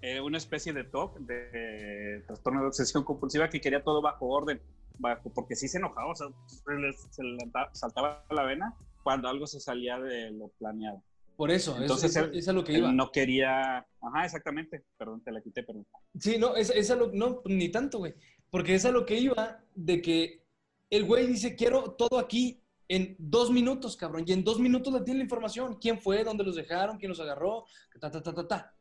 [0.00, 4.60] eh, una especie de TOC, de trastorno de obsesión compulsiva, que quería todo bajo orden,
[4.98, 7.38] bajo, porque sí se enojaba, o sea, se le,
[7.72, 11.02] saltaba la vena cuando algo se salía de lo planeado.
[11.36, 12.92] por eso, es- Entonces, es, él- es a lo que Él iba.
[12.92, 15.86] no quería, ajá, exactamente, perdón, te la quité, perdón.
[16.18, 18.14] Sí, no, es, es a lo, no, ni tanto, güey.
[18.50, 20.42] Porque es a lo que iba de que
[20.90, 24.24] el güey dice, quiero todo aquí en dos minutos, cabrón.
[24.26, 25.76] Y en dos minutos le tiene la información.
[25.78, 26.24] ¿Quién fue?
[26.24, 26.96] ¿Dónde los dejaron?
[26.98, 27.66] ¿Quién los agarró?
[28.00, 28.74] Ta, ta, ta, ta, ta.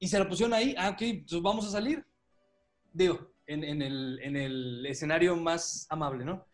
[0.00, 0.74] Y se la pusieron ahí.
[0.76, 2.04] Ah, ok, entonces vamos a salir.
[2.92, 6.46] Digo, en, en el, en el escenario más amable, ¿no?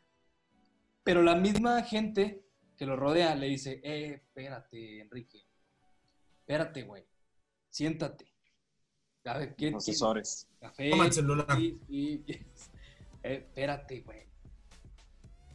[1.05, 2.45] Pero la misma gente
[2.77, 5.47] que lo rodea le dice, eh, espérate, Enrique.
[6.41, 7.05] Espérate, güey.
[7.71, 8.27] Siéntate.
[9.25, 10.49] A ver, ¿quién, quién- Asesores.
[10.61, 10.91] Café.
[10.91, 11.47] Toma el celular.
[11.57, 12.25] sí, sí.
[13.23, 14.21] Eh, espérate, güey.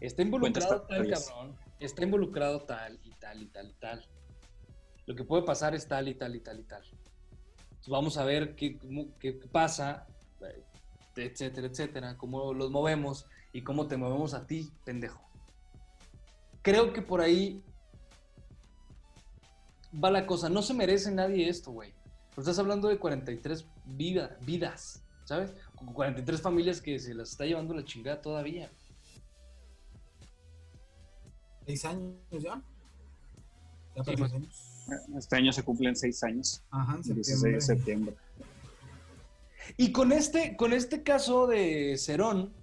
[0.02, 1.58] Está involucrado tal cabrón.
[1.80, 4.10] Está involucrado tal y tal y tal y tal.
[5.06, 6.84] Lo que puede pasar es tal y tal y tal y tal.
[7.82, 8.78] Entonces, vamos a ver qué,
[9.20, 10.06] qué pasa,
[11.16, 15.20] etcétera, etcétera, cómo los movemos y cómo te movemos a ti, pendejo.
[16.62, 17.64] Creo que por ahí
[19.92, 20.48] va la cosa.
[20.48, 21.92] No se merece nadie esto, güey.
[22.30, 25.52] Pero estás hablando de 43 vida- vidas, ¿sabes?
[25.76, 28.72] Con 43 familias que se las está llevando la chingada todavía.
[31.66, 32.62] ¿Seis años ya?
[33.96, 34.70] Ya Sí, años.
[35.18, 36.64] Este año se cumplen seis años.
[36.72, 38.16] Ajá, en El 16 de septiembre.
[39.78, 42.54] Y con este, con este caso de Cerón,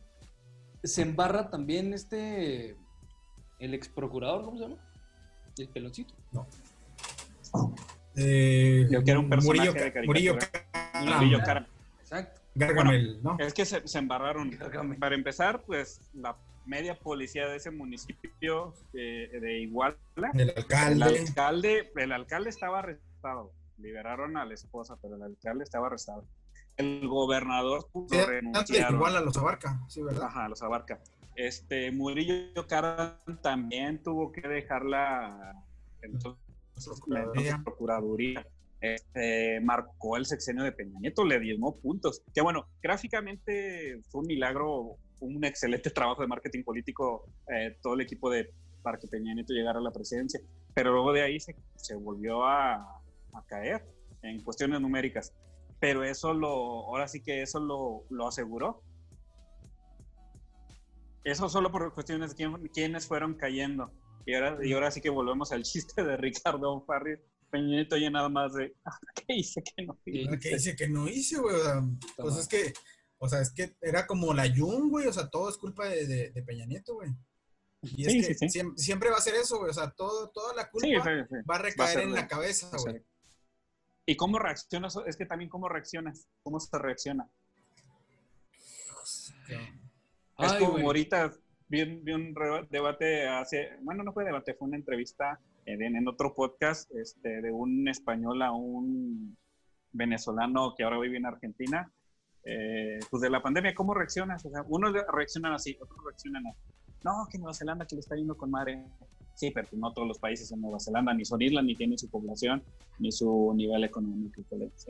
[0.82, 2.76] se embarra también este,
[3.58, 4.76] el ex procurador, ¿cómo se llama?
[5.56, 6.14] El peloncito.
[8.16, 10.06] Eh, Yo quiero un personaje Murillo, de caricatura.
[10.06, 10.38] Murillo
[11.16, 11.64] Murillo Caram.
[11.64, 11.66] Caram.
[12.00, 12.40] Exacto.
[12.54, 13.36] Gargamel, ¿no?
[13.38, 14.50] Es que se, se embarraron.
[14.50, 14.96] Cárgame.
[14.96, 16.36] Para empezar, pues la
[16.68, 19.96] media policía de ese municipio eh, de Iguala,
[20.34, 21.18] El el alcalde.
[21.20, 23.52] alcalde, el alcalde estaba arrestado.
[23.78, 26.24] Liberaron a la esposa, pero el alcalde estaba arrestado.
[26.76, 28.92] El gobernador pudo Sí, antes renunciar.
[28.92, 30.26] igual a los abarca, sí, ¿verdad?
[30.26, 31.00] Ajá, los abarca.
[31.34, 35.54] Este Murillo Caram también tuvo que dejar la,
[36.02, 36.42] entonces,
[37.06, 38.46] la entonces Procuraduría.
[38.80, 42.22] Este, marcó el sexenio de Peña Nieto, le diezmó puntos.
[42.32, 48.00] Que bueno, gráficamente fue un milagro, un excelente trabajo de marketing político, eh, todo el
[48.02, 48.50] equipo de
[48.82, 50.40] para que Peña Nieto llegara a la presidencia.
[50.74, 53.84] Pero luego de ahí se, se volvió a, a caer
[54.22, 55.34] en cuestiones numéricas.
[55.80, 56.48] Pero eso lo,
[56.86, 58.82] ahora sí que eso lo, lo aseguró.
[61.24, 63.92] Eso solo por cuestiones de quién, quiénes fueron cayendo.
[64.26, 67.16] Y ahora, y ahora sí que volvemos al chiste de Ricardo Farri.
[67.50, 70.38] Peña Nieto ya nada más de, "Ah, ¿qué hice que no hice?".
[70.38, 71.54] ¿Qué dice que no hice, güey?
[71.54, 71.82] O sea,
[72.16, 72.72] pues es que,
[73.18, 75.06] o sea, es que era como la Jun, güey.
[75.06, 77.10] O sea, todo es culpa de, de- de Peña Nieto, güey.
[77.82, 78.58] Y es Sí, que sí, sí.
[78.60, 79.70] siem- Siempre, va a ser eso, güey.
[79.70, 80.88] O sea, todo, toda la culpa
[81.48, 83.02] va a recaer ser en la cabeza, güey.
[84.06, 84.96] ¿Y cómo reaccionas?
[85.06, 87.28] Es que también cómo reaccionas, cómo se reacciona.
[90.38, 90.84] es Ay, como güey.
[90.84, 91.32] ahorita
[91.68, 95.82] vi, un- vi un re- debate hace, bueno, no fue debate, fue una entrevista en,
[95.82, 99.36] en otro podcast este, de un español a un
[99.92, 101.92] venezolano que ahora vive en Argentina.
[102.50, 104.42] Eh, pues de la pandemia, ¿cómo reaccionas?
[104.46, 106.58] O sea, unos reaccionan así, otros reaccionan así.
[107.04, 108.82] No, que Nueva Zelanda que le está yendo con madre.
[109.34, 111.98] Sí, pero pues no todos los países en Nueva Zelanda ni son islas, ni tienen
[111.98, 112.62] su población,
[112.98, 114.40] ni su nivel económico.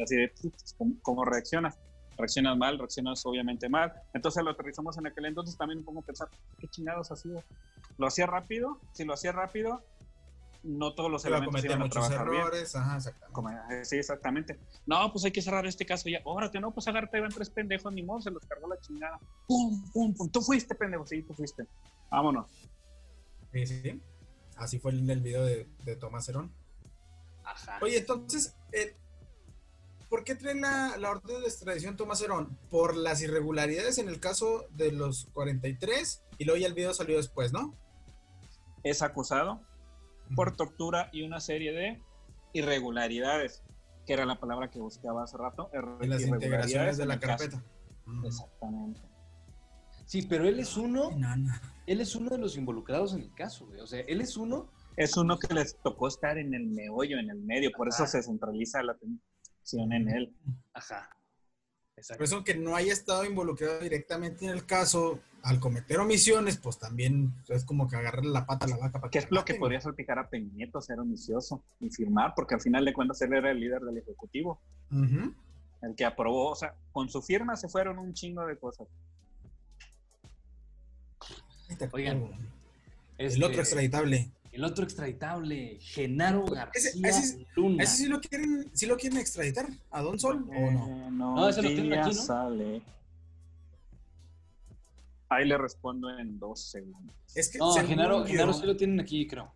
[0.02, 1.76] Así de, pues, ¿cómo, cómo reaccionas?
[2.16, 3.92] Reaccionas mal, reaccionas obviamente mal.
[4.14, 6.28] Entonces lo aterrizamos en aquel entonces, también me pongo a pensar,
[6.60, 7.44] ¿qué chingados hacía?
[7.98, 8.78] ¿Lo hacía rápido?
[8.92, 9.82] Si lo hacía rápido,
[10.62, 12.42] no todos los elementos iban a trabajar bien.
[12.42, 12.74] errores.
[12.74, 13.80] Ajá, exactamente.
[13.80, 14.58] Eh, sí, exactamente.
[14.86, 16.20] No, pues hay que cerrar este caso ya.
[16.24, 19.18] Órate, no, pues agárrate, van tres pendejos, ni modo, se los cargó la chingada.
[19.46, 20.28] Pum, pum, pum.
[20.30, 21.66] Tú fuiste, pendejo, sí, tú fuiste.
[22.10, 22.46] Vámonos.
[23.52, 24.02] Sí, sí.
[24.56, 26.52] Así fue el, el video de, de Tomás Herón.
[27.44, 27.78] Ajá.
[27.80, 28.96] Oye, entonces, eh,
[30.10, 32.58] ¿por qué trae la, la orden de extradición Tomás Herón?
[32.68, 37.16] Por las irregularidades en el caso de los 43 y luego ya el video salió
[37.16, 37.74] después, ¿no?
[38.82, 39.62] Es acusado
[40.34, 42.02] por tortura y una serie de
[42.52, 43.62] irregularidades,
[44.06, 45.70] que era la palabra que buscaba hace rato.
[46.00, 47.62] Y las integraciones de en la carpeta.
[48.06, 48.26] Mm.
[48.26, 49.00] Exactamente.
[50.06, 51.60] Sí, pero él es uno, Nana.
[51.86, 53.80] él es uno de los involucrados en el caso, güey.
[53.80, 54.72] O sea, él es uno.
[54.96, 58.20] Es uno que les tocó estar en el meollo, en el medio, por eso se
[58.20, 60.34] centraliza la atención en él.
[60.72, 61.17] Ajá.
[61.98, 62.24] Por Exacto.
[62.24, 67.34] eso que no haya estado involucrado directamente en el caso, al cometer omisiones, pues también
[67.48, 69.54] es como que agarrarle la pata a la vaca para ¿Qué que es lo que
[69.54, 72.34] podría salpicar a Peña Nieto, ser omisioso y firmar?
[72.36, 74.60] Porque al final de cuentas él era el líder del Ejecutivo,
[74.92, 78.86] el que aprobó, o sea, con su firma se fueron un chingo de cosas.
[81.92, 82.30] Oigan.
[83.18, 84.30] El Este, otro extraditable.
[84.58, 87.84] El otro extraditable, Genaro García ese- Luna.
[87.84, 89.68] ¿Ese sí lo quieren, sí lo quieren extraditar?
[89.92, 90.86] ¿A Don Sol o no?
[91.06, 92.20] Eh, no, No, ese lo tienen aquí, ¿no?
[92.22, 92.82] sale.
[95.28, 97.14] Ahí le respondo en dos segundos.
[97.36, 99.54] Es que No, según Genaro, yo- Genaro sí lo tienen aquí, creo.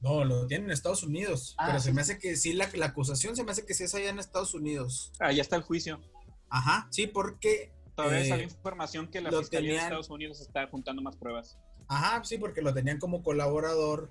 [0.00, 1.54] No, lo tienen en Estados Unidos.
[1.58, 3.84] Ah, pero se me hace que sí, la, la acusación se me hace que sí
[3.84, 5.12] es allá en Estados Unidos.
[5.20, 6.00] Ahí está el juicio.
[6.48, 7.70] Ajá, sí, porque.
[7.94, 11.58] Todavía eh, sale información que la Fiscalía de tenían- Estados Unidos está juntando más pruebas.
[11.88, 14.10] Ajá, sí, porque lo tenían como colaborador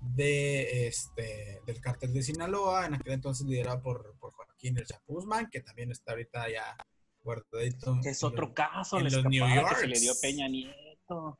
[0.00, 5.48] de este del cártel de Sinaloa, en aquel entonces liderado por, por Joaquín El Chapuzman,
[5.50, 6.76] que también está ahorita ya
[7.22, 7.98] guardadito.
[8.02, 11.38] Que es otro caso, en los New que se le dio a Peña Nieto.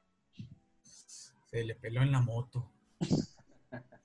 [1.50, 2.70] Se le peló en la moto.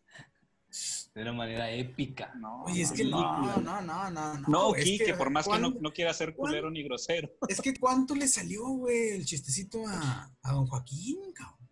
[1.14, 2.34] De una manera épica.
[2.36, 3.58] No, Oye, es no, que no, no.
[3.62, 4.34] no, no, no.
[4.40, 6.82] No, No, es Quique, que, por más que no, ¿cuán- no quiera ser culero ni
[6.84, 7.30] grosero.
[7.48, 11.63] Es que cuánto le salió, güey, el chistecito a, a don Joaquín, cabrón.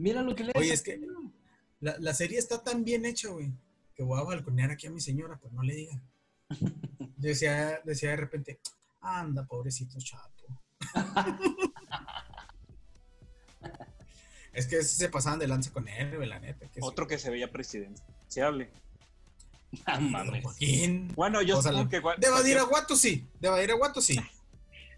[0.00, 0.98] Mira lo que le Oye, es que
[1.80, 3.52] la, la serie está tan bien hecha, güey,
[3.94, 6.02] que voy a balconear aquí a mi señora, pues no le diga.
[7.18, 8.60] Decía, decía de repente,
[9.02, 10.46] anda, pobrecito chato.
[14.54, 16.66] es que se pasaban de lanza con él, güey, la neta.
[16.70, 18.70] Que Otro que se veía presidenciable.
[19.84, 20.04] Ah, sí.
[20.04, 20.42] mames.
[20.42, 21.12] Joaquín.
[21.14, 22.00] Bueno, yo O sea, supongo que...
[22.18, 24.18] De Badir a Guato sí, de Badir a Guato sí.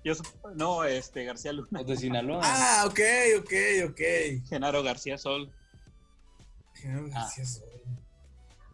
[0.04, 0.14] Yo
[0.56, 1.68] no, este, García Luna.
[1.80, 2.40] Los de Sinaloa.
[2.44, 3.00] Ah, ok,
[3.40, 3.52] ok,
[3.90, 4.00] ok.
[4.48, 5.52] Genaro García Sol.
[6.74, 7.20] Genaro Ah.
[7.20, 7.68] García Sol.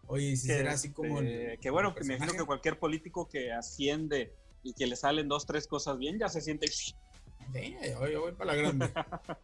[0.07, 1.19] Oye, si Que, será así como.
[1.21, 4.95] este, el- que bueno, que me imagino que cualquier político que asciende y que le
[4.95, 6.67] salen dos, tres cosas bien, ya se siente...
[6.67, 6.95] Sí,
[7.53, 8.89] yo, yo voy para la grande.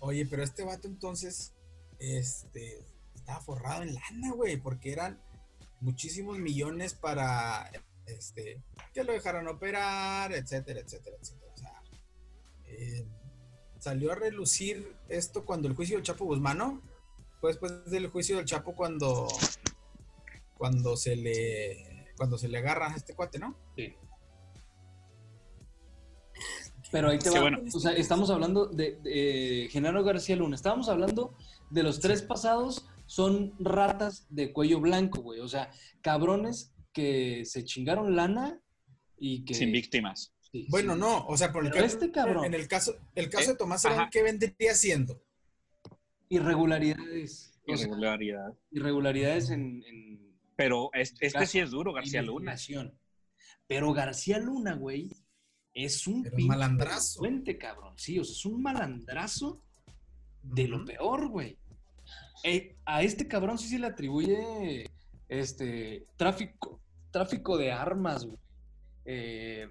[0.00, 1.52] Oye, pero este vato entonces,
[1.98, 2.82] este,
[3.14, 5.20] estaba forrado en lana, güey, porque eran
[5.80, 7.70] muchísimos millones para,
[8.06, 11.52] este, que lo dejaran operar, etcétera, etcétera, etcétera.
[11.52, 11.82] O sea,
[12.66, 13.06] eh,
[13.78, 16.82] salió a relucir esto cuando el juicio del Chapo Guzmán, ¿no?
[17.40, 19.28] Fue después del juicio del Chapo cuando,
[20.56, 23.56] cuando se le, cuando se le agarra a este cuate, ¿no?
[23.76, 23.94] Sí.
[26.92, 27.40] Pero ahí te Sí, va.
[27.42, 27.58] bueno.
[27.74, 30.54] O sea, estamos hablando de, de Genaro García Luna.
[30.56, 31.34] Estábamos hablando
[31.70, 35.40] de los tres pasados, son ratas de cuello blanco, güey.
[35.40, 38.58] O sea, cabrones que se chingaron lana
[39.18, 39.52] y que.
[39.52, 40.32] Sin víctimas.
[40.50, 41.00] Sí, Bueno, sí.
[41.00, 42.46] no, o sea, por el Pero caso- este cabrón.
[42.46, 44.08] En el caso, el caso Eh, de Tomás ajá.
[44.10, 45.22] ¿qué vendría siendo?
[46.30, 47.52] Irregularidades.
[47.68, 48.54] O sea, Irregularidad.
[48.70, 49.82] irregularidades en.
[49.86, 52.56] en Pero es- este caso, sí es duro, García Luna.
[53.66, 55.10] Pero García Luna, güey,
[55.74, 57.20] es un malandrazo.
[57.60, 57.92] cabrón.
[57.98, 59.60] Sí, o sea, es un malandrazo
[60.42, 61.58] de lo peor, güey.
[62.44, 64.88] Eh, a este cabrón sí se le atribuye
[65.28, 66.80] este tráfico,
[67.20, 68.38] tráfico de armas, güey.
[69.06, 69.68] Eh,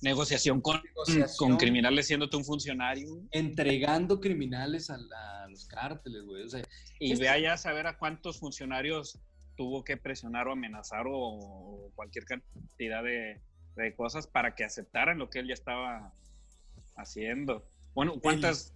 [0.00, 1.50] Negociación con, Negociación.
[1.50, 3.20] con criminales siéndote un funcionario.
[3.30, 6.44] entregando criminales a, la- a los cárteles, güey.
[6.44, 6.62] O sea,
[6.98, 9.18] Y Este- vea ya saber a cuántos funcionarios
[9.56, 13.40] tuvo que presionar o amenazar o, o cualquier cantidad de,
[13.76, 16.12] de cosas para que aceptaran lo que él ya estaba
[16.96, 17.62] haciendo.
[17.94, 18.72] Bueno, cuántas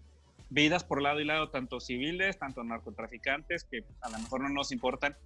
[0.51, 4.71] vidas por lado y lado, tanto civiles, tanto narcotraficantes, que a lo mejor no nos
[4.73, 5.17] importan,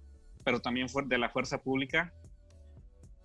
[0.45, 2.13] pero también de la fuerza pública,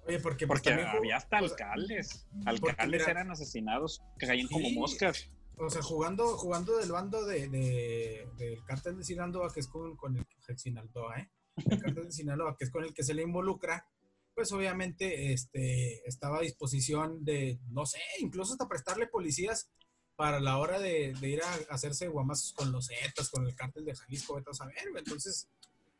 [0.06, 2.26] Oye, porque, pues, porque también jugó- había hasta alcaldes.
[2.46, 5.28] Alcaldes mira- eran asesinados, que caían como moscas.
[5.56, 9.94] O sea, jugando, jugando del bando de, de- del cártel de Sinaloa, que es con,
[9.96, 11.30] con el, el Sinaloa, ¿eh?
[11.68, 13.86] El cártel de Sinaloa, que es con el que se le involucra,
[14.34, 19.70] pues obviamente este, estaba a disposición de, no sé, incluso hasta prestarle policías
[20.16, 23.84] para la hora de, de ir a hacerse guamazos con los Zetas, con el cártel
[23.84, 24.76] de Jalisco, vete a saber.
[24.96, 25.48] Entonces,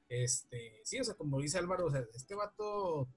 [0.08, 3.08] este, sí, o sea, como dice Álvaro, o sea, este vato,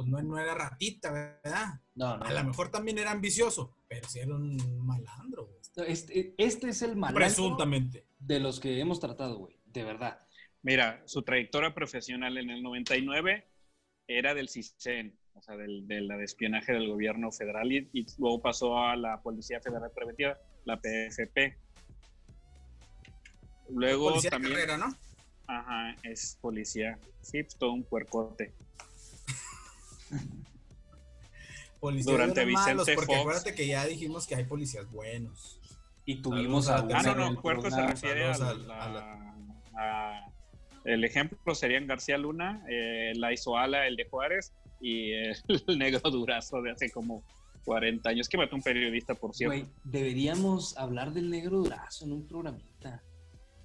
[0.00, 1.80] pues no, no era ratita, ¿verdad?
[1.94, 2.24] no, no.
[2.24, 5.60] A lo mejor también era ambicioso, pero sí era un malandro, güey.
[5.88, 8.06] Este, este es el malandro Presuntamente.
[8.18, 9.58] de los que hemos tratado, güey.
[9.66, 10.26] De verdad.
[10.62, 13.46] Mira, su trayectoria profesional en el 99
[14.06, 18.06] era del CISEN, o sea, del, de la de espionaje del gobierno federal y, y
[18.18, 21.56] luego pasó a la Policía Federal Preventiva, la PFP.
[23.70, 24.94] Luego Policía también, carrera, ¿no?
[25.46, 28.52] ajá, es policía, sí, pues, todo un puercote.
[31.80, 33.20] Policías Durante malos, Vicente porque Fox.
[33.20, 35.58] acuérdate que ya dijimos que hay policías buenos.
[36.04, 40.26] Y tuvimos a a- Ah, no, no, el puerco se refiere a, la-
[40.84, 45.36] el ejemplo serían García Luna, eh, la Isoala, el de Juárez, y el
[45.78, 47.22] negro durazo de hace como
[47.64, 49.54] 40 años, que mató un periodista, por cierto.
[49.56, 53.02] Güey, deberíamos hablar del negro durazo en un programita.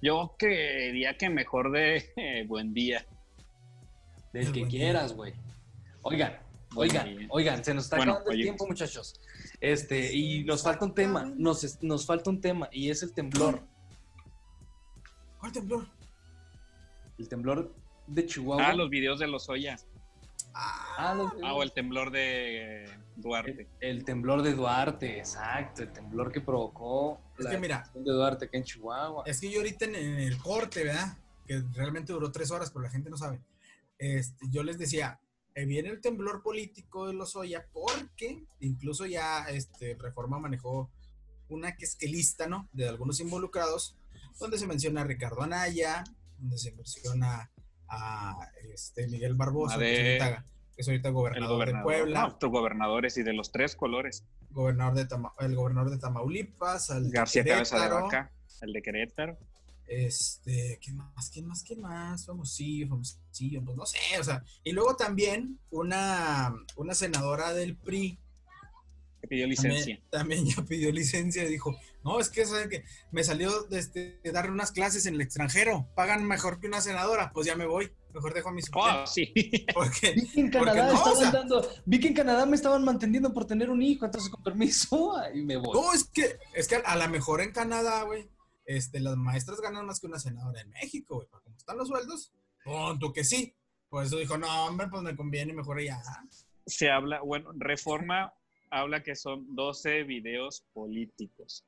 [0.02, 3.06] Yo creería que mejor de eh, Buen Día.
[4.32, 5.32] Del El que quieras, güey.
[6.06, 6.38] Oigan,
[6.74, 9.20] oigan, oigan, se nos está Bueno, acabando el tiempo, muchachos.
[9.60, 13.60] Este, y nos falta un tema, nos, nos falta un tema, y es el temblor.
[15.38, 15.86] ¿Cuál temblor?
[17.18, 17.74] El temblor
[18.06, 18.68] de Chihuahua.
[18.68, 19.76] Ah, los videos de los Oya.
[20.54, 23.68] Ah, Ah, los- Ah, o el temblor de Duarte.
[23.80, 28.10] el, el temblor de Duarte, exacto, el temblor que provocó Es la que mira, de
[28.12, 29.24] Duarte acá en Chihuahua.
[29.26, 31.16] es que yo ahorita en, en el corte, ¿verdad?
[31.46, 33.40] Que realmente duró tres horas, pero la gente no sabe.
[33.98, 35.18] Este, yo les decía,
[35.64, 40.90] viene el temblor político de los Oya porque incluso ya este, Reforma manejó
[41.48, 42.68] una que es que lista, ¿no?
[42.72, 43.96] De algunos involucrados,
[44.38, 46.04] donde se menciona a Ricardo Anaya,
[46.38, 47.50] donde se menciona
[47.88, 50.44] a este, Miguel Barbosa, que, es ahorita,
[50.74, 51.76] que es ahorita El gobernador, gobernador.
[51.78, 54.24] de Puebla, No, gobernadores y de los tres colores.
[54.50, 58.82] gobernador de Tama- el gobernador de Tamaulipas, al de García Cabeza de Vaca, el de
[58.82, 59.38] Querétaro.
[59.88, 61.30] Este, ¿qué más?
[61.30, 61.62] ¿Quién más?
[61.62, 62.26] ¿Quién más?
[62.26, 64.42] Famosillo, famosillo, pues no sé, o sea.
[64.64, 68.18] Y luego también una, una senadora del PRI,
[69.20, 70.00] que pidió También, licencia.
[70.10, 74.20] también ya pidió licencia y dijo, no, es que, ¿sabe que Me salió de, este,
[74.22, 77.66] de dar unas clases en el extranjero, pagan mejor que una senadora, pues ya me
[77.66, 78.90] voy, mejor dejo a mi suplente.
[79.02, 79.32] Oh, sí.
[79.74, 82.44] Porque, Vi que en Porque Canadá no, o estaban sea- dando, vi que en Canadá
[82.46, 85.72] me estaban manteniendo por tener un hijo, entonces con permiso, y me voy.
[85.80, 88.28] no, es que, es que a lo mejor en Canadá, güey,
[88.66, 92.32] este, las maestras ganan más que una senadora en México, güey, cómo están los sueldos,
[92.64, 93.54] punto que sí.
[93.88, 96.02] Por eso dijo, no, hombre, pues me conviene mejor allá.
[96.66, 98.34] Se habla, bueno, Reforma
[98.70, 101.64] habla que son 12 videos políticos.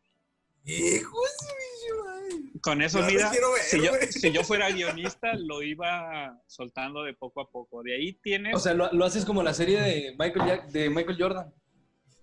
[0.65, 2.03] Hijo de su bicho,
[2.43, 2.61] güey.
[2.61, 7.15] Con eso, Ya mira, ver, si, yo, si yo fuera guionista, lo iba soltando de
[7.15, 7.83] poco a poco.
[7.85, 8.55] De ahí tienes.
[8.57, 11.55] O sea, lo, lo haces como la serie de Michael, Jack- de Michael Jordan.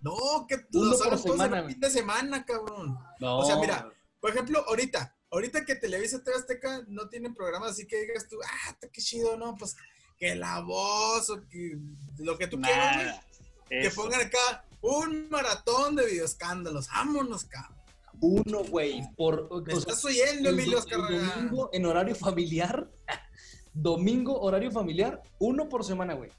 [0.01, 1.73] No, que Uno lo todos semana, en güey.
[1.73, 2.95] fin de semana, cabrón.
[3.19, 3.39] No.
[3.39, 3.89] O sea, mira,
[4.25, 8.39] por ejemplo, ahorita, ahorita que Televisa TV Azteca no tienen programas así que digas tú,
[8.43, 9.55] ah, qué chido, ¿no?
[9.55, 9.75] Pues
[10.17, 11.77] que la voz o que
[12.17, 13.21] lo que tú quieras,
[13.69, 13.83] güey.
[13.83, 16.87] Que pongan acá un maratón de videoescándalos.
[16.87, 17.77] Vámonos, cabrón.
[18.19, 19.47] Uno, güey, por...
[19.51, 22.89] o ¿Me sea, estás oyendo, Emilio domingo en horario familiar,
[23.75, 26.31] domingo horario familiar, uno por semana, güey.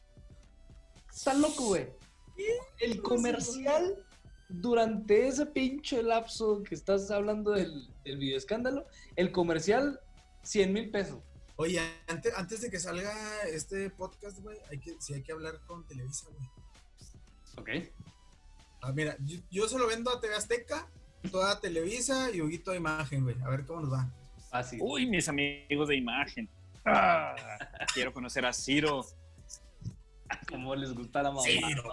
[1.15, 1.89] Está loco, güey.
[2.81, 4.05] El comercial
[4.49, 8.87] durante ese pinche lapso que estás hablando del, del videoescándalo,
[9.17, 10.01] el comercial,
[10.43, 11.19] 100 mil pesos.
[11.57, 13.13] Oye, antes, antes de que salga
[13.49, 16.49] este podcast, güey, hay que, sí hay que hablar con Televisa, güey.
[17.57, 17.91] Ok.
[18.83, 20.87] Ah, mira, yo, yo se lo vendo a TV Azteca,
[21.31, 23.37] toda Televisa y Huguito de Imagen, güey.
[23.43, 24.11] A ver cómo nos va.
[24.51, 24.81] Fácil.
[24.83, 26.49] Uy, mis amigos de imagen.
[26.85, 27.35] Ah,
[27.95, 29.05] quiero conocer a Ciro.
[30.51, 31.43] Como les gusta la mamá.
[31.43, 31.85] Ciro,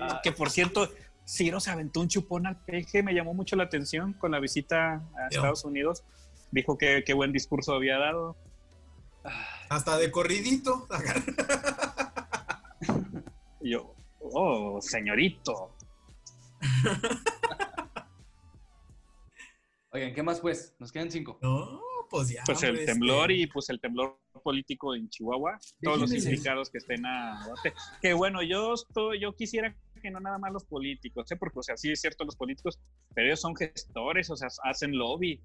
[0.00, 0.88] Ah, Que por cierto,
[1.26, 5.02] Ciro se aventó un chupón al peje, me llamó mucho la atención con la visita
[5.16, 5.28] a.
[5.30, 6.04] Estados Unidos.
[6.50, 8.36] Dijo que qué buen discurso había dado.
[9.70, 10.86] Hasta de corridito.
[13.60, 15.74] Y yo, oh, señorito.
[19.90, 20.74] Oigan, ¿qué más pues?
[20.78, 21.38] Nos quedan cinco.
[21.40, 21.80] No,
[22.10, 22.42] pues ya.
[22.44, 24.18] Pues el temblor este, y pues el temblor
[24.48, 27.44] político en Chihuahua, todos los implicados que estén a.
[28.00, 31.36] Que bueno, yo estoy, yo quisiera que no nada más los políticos, ¿eh?
[31.36, 32.78] porque o sea, sí es cierto los políticos,
[33.14, 35.40] pero ellos son gestores, o sea, hacen lobby,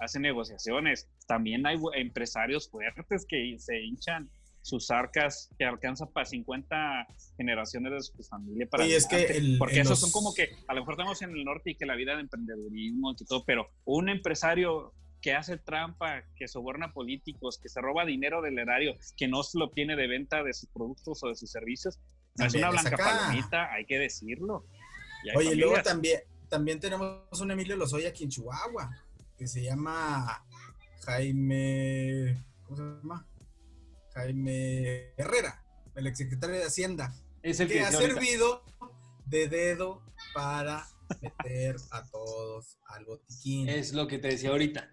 [0.00, 1.08] hacen negociaciones.
[1.26, 4.28] También hay empresarios fuertes que se hinchan
[4.60, 9.58] sus arcas que alcanzan para 50 generaciones de su familia para Oye, es que el-
[9.58, 11.84] porque esos los- son como que a lo mejor estamos en el norte y que
[11.86, 14.92] la vida de emprendedurismo y todo, pero un empresario
[15.22, 19.56] que hace trampa, que soborna políticos, que se roba dinero del erario, que no se
[19.56, 22.00] lo obtiene de venta de sus productos o de sus servicios,
[22.36, 23.04] no es una blanca saca.
[23.04, 24.66] palomita, hay que decirlo.
[25.24, 28.90] Y hay Oye, luego también, también tenemos un Emilio Lozoya aquí en Chihuahua,
[29.38, 30.44] que se llama
[31.04, 32.44] Jaime.
[32.64, 33.28] ¿Cómo se llama?
[34.14, 35.64] Jaime Herrera,
[35.94, 38.64] el exsecretario de Hacienda, Es el que, que ha servido
[39.24, 40.02] de dedo
[40.34, 40.86] para
[41.22, 43.68] meter a todos al botiquín.
[43.68, 44.92] Es lo que te decía ahorita.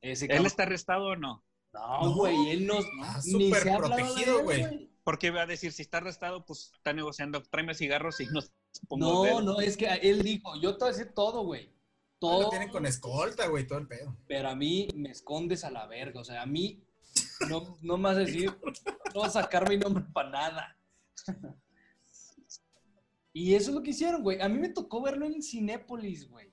[0.00, 1.44] Ese ¿Él está arrestado o no?
[1.72, 2.78] No, No, güey, él no.
[2.78, 4.90] está ni súper protegido, güey.
[5.04, 8.52] Porque va a decir, si está arrestado, pues está negociando, tráeme cigarros y nos
[8.88, 9.40] pongo No, dedo.
[9.42, 11.72] no, es que él dijo, yo te voy a decir todo, güey.
[12.18, 12.42] Todo.
[12.42, 14.16] Lo tienen con escolta, güey, todo el pedo.
[14.26, 16.20] Pero a mí me escondes a la verga.
[16.20, 16.84] O sea, a mí
[17.48, 18.54] no, no me vas a decir,
[19.14, 20.76] no vas a sacar mi nombre para nada.
[23.32, 24.40] Y eso es lo que hicieron, güey.
[24.40, 26.52] A mí me tocó verlo en Cinépolis, güey.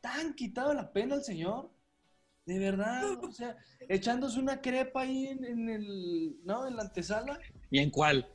[0.00, 1.70] Tan quitado la pena el señor.
[2.46, 3.56] De verdad, o sea,
[3.88, 6.66] echándose una crepa ahí en, en el, ¿no?
[6.68, 7.38] En la antesala.
[7.72, 8.28] ¿Y en cuál?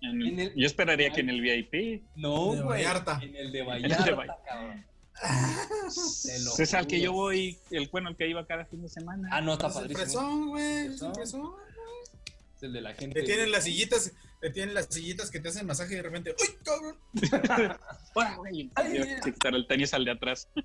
[0.00, 2.02] En- En el- yo esperaría que en el VIP.
[2.16, 2.82] No, De güey.
[2.84, 3.20] Vallarta.
[3.22, 4.42] En el de el de Vallarta, Vallarta.
[4.48, 4.86] cabrón.
[6.56, 9.28] Te Es al que yo voy, el bueno, el que iba cada fin de semana.
[9.30, 10.46] Ah, no, está Es el padrísimo.
[10.48, 11.14] güey, el Fresón.
[11.14, 11.52] fresón.
[12.56, 13.20] Es el de la gente.
[13.20, 16.34] Le tienen las sillitas, le tienen las sillitas que te hacen masaje y de repente,
[16.40, 16.96] ¡uy, cabrón!
[18.18, 20.48] Ah, güey, Ay, quitar el tenis al de atrás.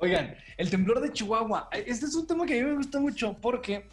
[0.00, 1.68] Oigan, el temblor de Chihuahua.
[1.72, 3.88] Este es un tema que a mí me gusta mucho porque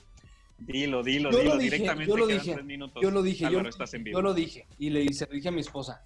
[0.60, 2.10] Dilo, dilo, Yo lo dilo dije, directamente.
[2.10, 3.04] yo lo dije, tres minutos.
[3.04, 4.18] yo lo dije, yo, Álvaro, estás en vivo.
[4.18, 6.04] yo lo dije y le lo dije a mi esposa.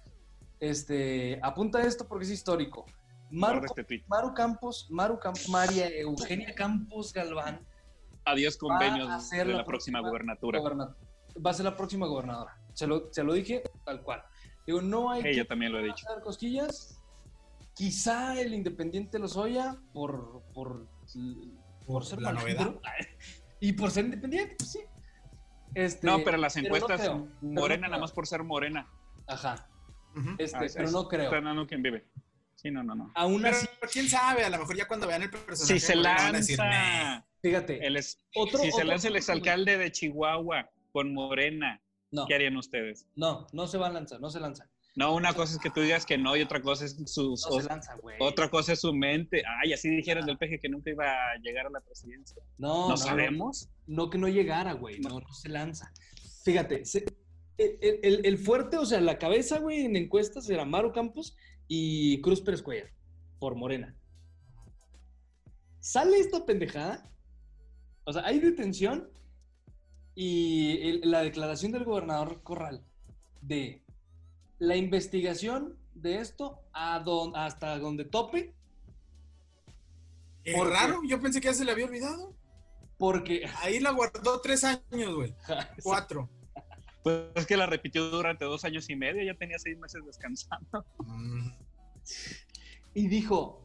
[0.60, 2.84] Este, apunta esto porque es histórico.
[3.30, 4.04] Maru, este.
[4.08, 7.66] Maru Campos, Maru Campos, María Eugenia Campos Galván
[8.26, 10.58] Adiós convenios va a ser de la la próxima próxima gubernatura.
[10.60, 10.96] goberna-
[11.44, 12.58] va a ser la próxima gobernadora.
[12.74, 14.22] Se lo, se lo dije tal cual.
[14.66, 16.04] Digo, no hay Hey, que también lo he dicho.
[16.22, 17.01] cosquillas.
[17.74, 20.88] Quizá el Independiente Lozoya por por,
[21.86, 22.64] por ser la malandro.
[22.64, 22.80] novedad.
[23.60, 24.80] y por ser independiente, pues sí.
[25.74, 28.86] Este, No, pero las encuestas, pero no morena nada más por ser morena.
[29.26, 29.68] Ajá.
[30.38, 31.24] Este, Ah, es- pero es- no creo.
[31.24, 32.06] Está dando quien vive.
[32.56, 33.10] Sí, no, no, no.
[33.14, 35.96] Aún Pero así, quién sabe, a lo mejor ya cuando vean el personaje Si se
[35.96, 36.64] van a decir, "Nah".
[36.68, 41.80] lanza fíjate, el es- Otro- si se lanza el exalcalde de Chihuahua con Morena
[42.12, 43.06] No, ¿Qué harían ustedes?
[43.16, 44.68] no, no se va a lanzar, no se lanza.
[44.94, 47.36] No, una cosa es que tú digas que no y otra cosa es su, No
[47.36, 48.16] se lanza, güey.
[48.20, 49.42] otra cosa es su mente.
[49.62, 52.36] Ay, así dijeron del peje que nunca iba a llegar a la presidencia.
[52.58, 53.70] No, No, no, sabemos.
[53.86, 55.00] No, que no llegara, güey.
[55.00, 55.90] No, no se lanza.
[56.44, 57.06] Fíjate, se-
[57.56, 61.36] el, el- el fuerte, o sea, la cabeza, güey, en encuestas era Maru Campos
[61.68, 62.90] y Cruz Pérez Cuellar,
[63.38, 63.96] por Morena.
[65.80, 67.10] Sale esta pendejada,
[68.04, 69.08] o sea, hay detención
[70.14, 72.84] y el- la declaración del gobernador Corral
[73.40, 73.82] de
[74.62, 78.54] la investigación de esto a don- hasta donde tope,
[80.44, 80.72] Qué ¿Por qué?
[80.74, 82.34] raro, yo pensé que ya se le había olvidado.
[82.96, 83.44] porque...
[83.60, 85.34] Ahí la guardó tres años, güey.
[85.82, 86.28] Cuatro.
[87.02, 90.84] Pues es que la repitió durante dos años y medio, ya tenía seis meses descansando.
[90.98, 91.50] Mm.
[92.94, 93.64] Y dijo,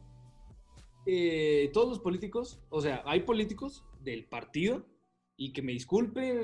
[1.06, 4.84] eh, todos los políticos, o sea, hay políticos del partido,
[5.36, 6.42] y que me disculpen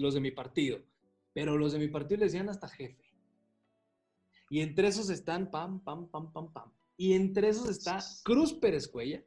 [0.00, 0.78] los de mi partido,
[1.34, 3.03] pero los de mi partido le decían hasta jefe.
[4.50, 6.72] Y entre esos están pam, pam, pam, pam, pam.
[6.96, 9.22] Y entre esos está Cruz Pérez Cuella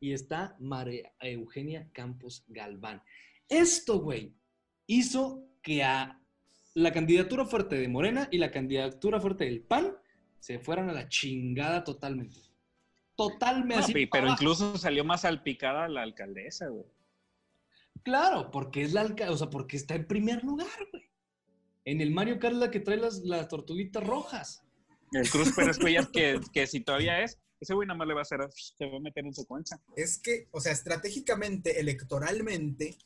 [0.00, 3.02] y está María Eugenia Campos Galván.
[3.48, 4.34] Esto, güey,
[4.86, 6.18] hizo que a
[6.74, 9.96] la candidatura fuerte de Morena y la candidatura fuerte del PAN
[10.38, 12.36] se fueran a la chingada totalmente.
[13.14, 16.86] Totalmente No, pero incluso salió más salpicada la alcaldesa, güey.
[18.02, 21.04] Claro, porque es la o sea, porque está en primer lugar, güey.
[21.84, 24.62] En el Mario Kart la que trae las, las tortuguitas rojas.
[25.12, 28.20] El Cruz Pérez Cuellar, que, que si todavía es, ese güey nada más le va
[28.20, 29.76] a hacer, se va a meter en su concha.
[29.96, 32.96] Es que, o sea, estratégicamente, electoralmente,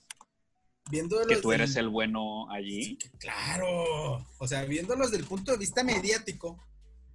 [0.91, 2.97] viendo Que tú eres del- el bueno allí.
[3.19, 4.25] Claro.
[4.39, 6.63] O sea, viéndolos desde el punto de vista mediático,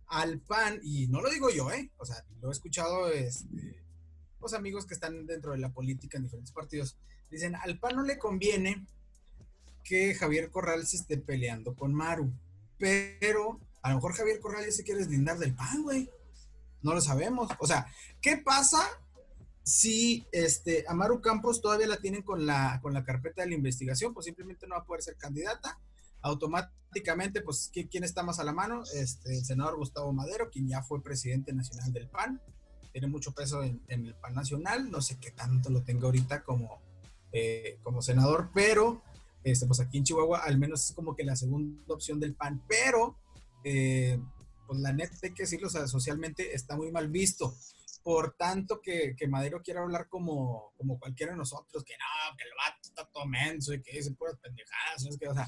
[0.08, 1.90] al PAN, y no lo digo yo, ¿eh?
[1.98, 3.82] O sea, lo he escuchado, este,
[4.42, 6.98] los amigos que están dentro de la política en diferentes partidos,
[7.30, 8.86] dicen, al PAN no le conviene
[9.84, 12.32] que Javier Corral se esté peleando con Maru,
[12.78, 16.10] pero a lo mejor Javier Corral ya se quiere deslindar del PAN, güey.
[16.82, 17.50] No lo sabemos.
[17.60, 17.86] O sea,
[18.22, 18.82] ¿qué pasa
[19.64, 23.56] si este, a Maru Campos todavía la tienen con la, con la carpeta de la
[23.56, 24.14] investigación?
[24.14, 25.78] Pues simplemente no va a poder ser candidata
[26.24, 28.84] automáticamente, pues, ¿qui- ¿quién está más a la mano?
[28.94, 32.42] Este, el senador Gustavo Madero, quien ya fue presidente nacional del PAN,
[32.92, 36.44] tiene mucho peso en, en el PAN nacional, no sé qué tanto lo tenga ahorita
[36.44, 36.82] como,
[37.32, 39.02] eh, como senador, pero
[39.44, 42.64] este, pues aquí en Chihuahua al menos es como que la segunda opción del PAN,
[42.68, 43.18] pero
[43.64, 44.20] eh,
[44.68, 47.56] pues la neta hay que decirlo, o sea, socialmente está muy mal visto.
[48.04, 52.44] Por tanto, que, que Madero quiera hablar como, como cualquiera de nosotros, que no, que
[52.46, 55.28] el vato está todo menso y que dice puras pendejadas, ¿sabes qué?
[55.28, 55.48] O sea,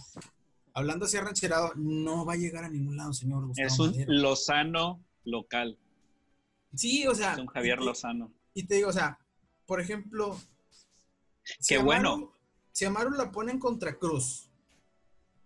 [0.75, 4.13] hablando así arrancherado, no va a llegar a ningún lado, señor Gustavo Es un Madero.
[4.13, 5.79] Lozano local.
[6.75, 7.33] Sí, o sea.
[7.33, 8.31] Es un Javier y- Lozano.
[8.53, 9.17] Y te digo, o sea,
[9.65, 10.39] por ejemplo.
[11.67, 12.33] Qué bueno.
[12.73, 14.49] Si a Maru la ponen contra Cruz,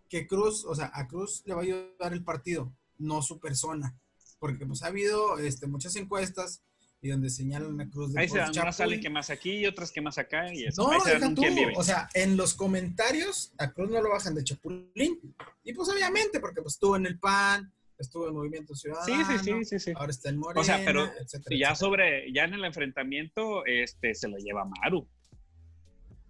[0.10, 3.96] que Cruz, o sea, a Cruz le va a ayudar el partido, no su persona.
[4.40, 6.64] Porque pues ha habido este, muchas encuestas
[7.02, 9.02] y donde señalan a Cruz de Ahí se dan, unas salen chapulín.
[9.02, 10.84] que más aquí y otras que más acá y eso.
[10.84, 11.44] No, Ahí deja tú.
[11.76, 15.36] O sea, en los comentarios a Cruz no lo bajan de Chapulín.
[15.64, 19.44] Y pues obviamente, porque pues estuvo en el PAN, estuvo en Movimiento Ciudadano, sí, sí,
[19.44, 19.94] sí, sí, sí.
[19.96, 21.76] ahora está en Morena, O sea, pero etcétera, ya etcétera.
[21.76, 25.08] sobre, ya en el enfrentamiento, este, se lo lleva Maru.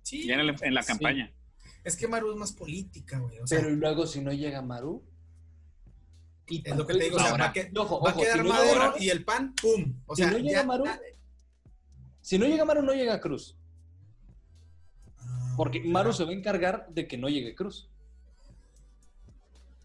[0.07, 0.87] Sí, Ya en, el- en la sí.
[0.87, 1.33] campaña.
[1.83, 3.39] Es que Maru es más política, güey.
[3.39, 5.03] O sea, Pero luego si no llega Maru.
[6.47, 8.13] Y es lo que te digo, o sea, Ahora, va a, que- ojo, va a
[8.13, 9.95] ojo, quedar si no Madero y el PAN, ¡pum!
[10.05, 10.85] O Si sea, no llega ya- Maru,
[12.21, 13.57] Si no llega Maru, no llega Cruz.
[15.19, 17.89] Ah, Porque Maru se va a encargar de que no llegue Cruz.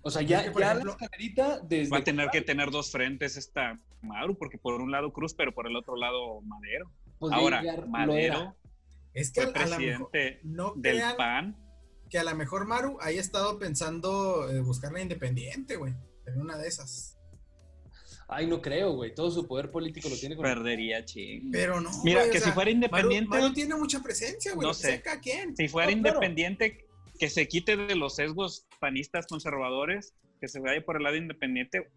[0.03, 1.91] O sea, Es ya, que, ya ejemplo, la escalerita desde.
[1.91, 5.53] Va a tener que tener dos frentes esta Maru, porque por un lado Cruz, pero
[5.53, 6.91] por el otro lado Madero.
[7.33, 8.55] Ahora, Madero.
[9.15, 11.57] Es que fue a, a lo mejor, presidente no del crean PAN.
[12.11, 15.95] que a lo mejor Maru haya estado pensando eh, buscar la independiente, güey.
[16.27, 17.19] En una de esas.
[18.29, 19.15] Ay, no creo, güey.
[19.15, 20.45] Todo su poder político lo tiene con.
[20.45, 21.51] Perdería ching.
[21.51, 21.91] Pero no.
[22.05, 24.63] Mira, güey, o que sea, si fuera Maru- independiente, Maru, tiene mucha presencia, güey.
[24.63, 24.89] No lo que sé.
[24.89, 25.55] sea cada quien.
[25.57, 26.17] si fuera No, claro.
[26.17, 26.87] independiente,
[27.19, 31.91] que se quite de los sesgos panistas conservadores, que se vaya por el lado independiente.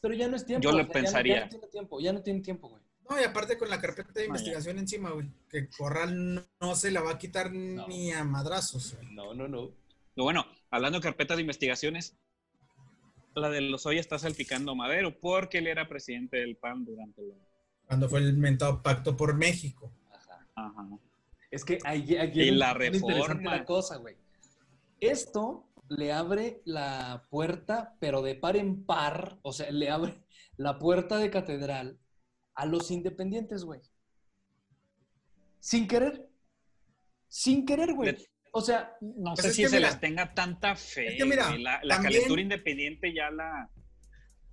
[0.00, 0.62] Pero ya no es tiempo.
[0.62, 1.34] Yo o le sea, ya no- pensaría.
[1.38, 2.82] Ya no, tiene tiempo, ya no tiene tiempo, güey.
[3.08, 5.28] No, y aparte con la carpeta de investigación encima, güey.
[5.48, 9.14] Que Corral no, no se la va a quitar ni a madrazos, güey.
[9.14, 9.70] No, no, no.
[10.14, 12.16] Pero bueno, hablando de carpetas de investigaciones,
[13.34, 17.22] la de los hoy está salpicando a Madero, porque él era presidente del PAN durante
[17.22, 17.34] la.
[17.86, 19.92] Cuando fue el mentado pacto por México.
[20.10, 20.46] Ajá.
[20.56, 20.88] Ajá.
[21.50, 21.78] Es que
[22.34, 23.56] Y la reforma.
[23.56, 24.16] la cosa, güey.
[25.00, 30.14] Esto le abre la puerta, pero de par en par, o sea, le abre
[30.56, 31.98] la puerta de catedral
[32.56, 33.80] a los independientes, güey.
[35.60, 36.28] Sin querer.
[37.28, 38.16] Sin querer, güey.
[38.52, 41.08] O sea, No Pues sé si se mira, les tenga tanta fe.
[41.08, 43.70] es que mira, la, la también- calentura independiente ya la.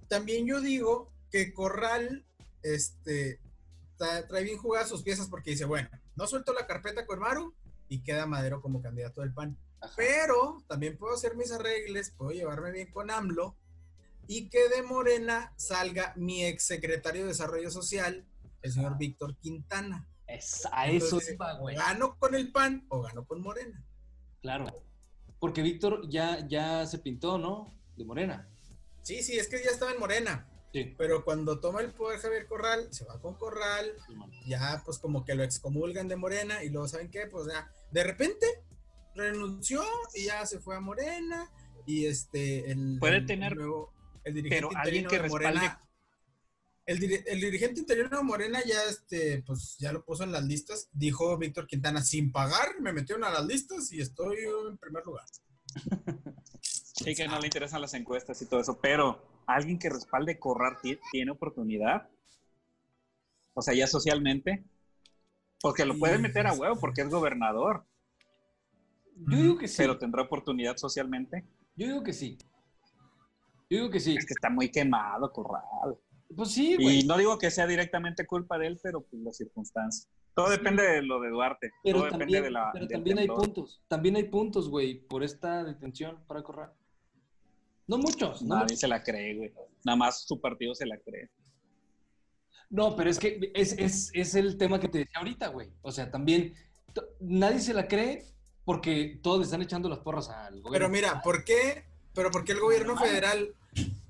[0.07, 2.25] También yo digo que Corral
[2.61, 3.39] este,
[3.97, 7.55] tra- trae bien jugadas sus piezas porque dice, bueno, no suelto la carpeta con Maru
[7.87, 9.57] y queda Madero como candidato del PAN.
[9.79, 9.93] ajá.
[9.95, 13.55] Pero también puedo hacer mis arregles, puedo llevarme bien con AMLO
[14.27, 18.25] y que de Morena salga mi ex secretario de Desarrollo Social,
[18.61, 20.07] el señor Víctor Quintana.
[20.27, 21.75] Es- a eso iba, güey.
[21.75, 23.83] ¿Gano con el PAN o gano con Morena?
[24.41, 24.65] Claro.
[25.39, 27.73] Porque Víctor ya, ya se pintó, ¿no?
[27.97, 28.47] De morena.
[29.01, 30.95] Sí, sí, es que ya estaba en Morena, Sí.
[30.97, 33.91] pero cuando toma el poder Javier Corral, se va con Corral,
[34.47, 37.27] ya pues como que lo excomulgan de Morena y luego, ¿saben qué?
[37.27, 38.47] Pues ya, de repente
[39.15, 39.83] renunció
[40.15, 41.51] y ya se fue a Morena
[41.85, 42.97] y este, el...
[42.99, 43.93] Puede el tener- nuevo-
[44.23, 45.79] el dirigente pero alguien interino que de respalde- Morena...
[46.85, 50.89] El, el dirigente interino de Morena ya, este, pues ya lo puso en las listas,
[50.91, 54.35] dijo Víctor Quintana, sin pagar, me metieron a las listas y estoy
[54.69, 55.23] en primer lugar.
[56.59, 60.77] Sí, que no le interesan las encuestas y todo eso, pero alguien que respalde Corral
[60.81, 62.09] ti- tiene oportunidad.
[63.53, 64.65] O sea, ya socialmente.
[65.61, 67.85] Porque lo puede meter a huevo porque es gobernador,
[69.15, 69.75] Yo digo que sí.
[69.77, 71.45] pero tendrá oportunidad socialmente.
[71.77, 72.37] Yo digo que sí.
[73.73, 74.15] Yo digo que sí.
[74.15, 75.97] Es que está muy quemado Corral.
[76.35, 76.99] Pues sí, güey.
[76.99, 80.07] Y no digo que sea directamente culpa de él, pero pues las circunstancias.
[80.35, 81.71] Todo depende de lo de Duarte.
[81.83, 82.69] Pero Todo también, depende de la.
[82.71, 83.81] pero también hay puntos.
[83.87, 86.69] También hay puntos, güey, por esta detención para correr.
[87.87, 89.53] No muchos, no, Nadie se la cree, güey.
[89.83, 91.29] Nada más su partido se la cree.
[92.69, 95.71] No, pero es que es, es, es el tema que te decía ahorita, güey.
[95.81, 96.53] O sea, también
[97.19, 98.25] nadie se la cree
[98.65, 100.71] porque todos le están echando las porras al gobierno.
[100.71, 101.85] Pero mira, ¿por qué?
[102.13, 103.53] Pero ¿por qué el gobierno federal?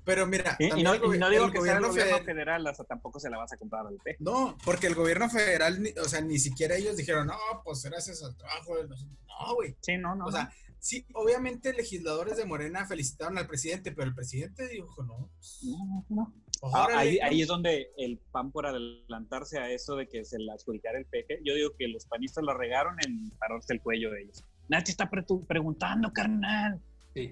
[0.04, 2.24] Pero mira, Y, no, el gobi- y no digo el que sea el gobierno federal-
[2.24, 4.16] federal, o sea, tampoco se la vas a comprar al P.
[4.20, 8.36] No, porque el gobierno federal, o sea, ni siquiera ellos dijeron, no, pues gracias al
[8.36, 9.18] trabajo de nosotros.
[9.26, 9.74] No, güey.
[9.80, 10.26] Sí, no, no.
[10.26, 15.30] O sea, sí, obviamente legisladores de Morena felicitaron al presidente, pero el presidente dijo, no,
[15.38, 16.34] pues, no, no.
[16.60, 20.52] órale, Ah, ahí, es donde el PAN, por adelantarse a eso de que se le
[20.52, 24.22] adjudicara el PG, yo digo que los panistas la regaron en pararse el cuello de
[24.22, 24.44] ellos.
[24.68, 26.80] Nadie está pre- preguntando, carnal.
[27.14, 27.30] Sí.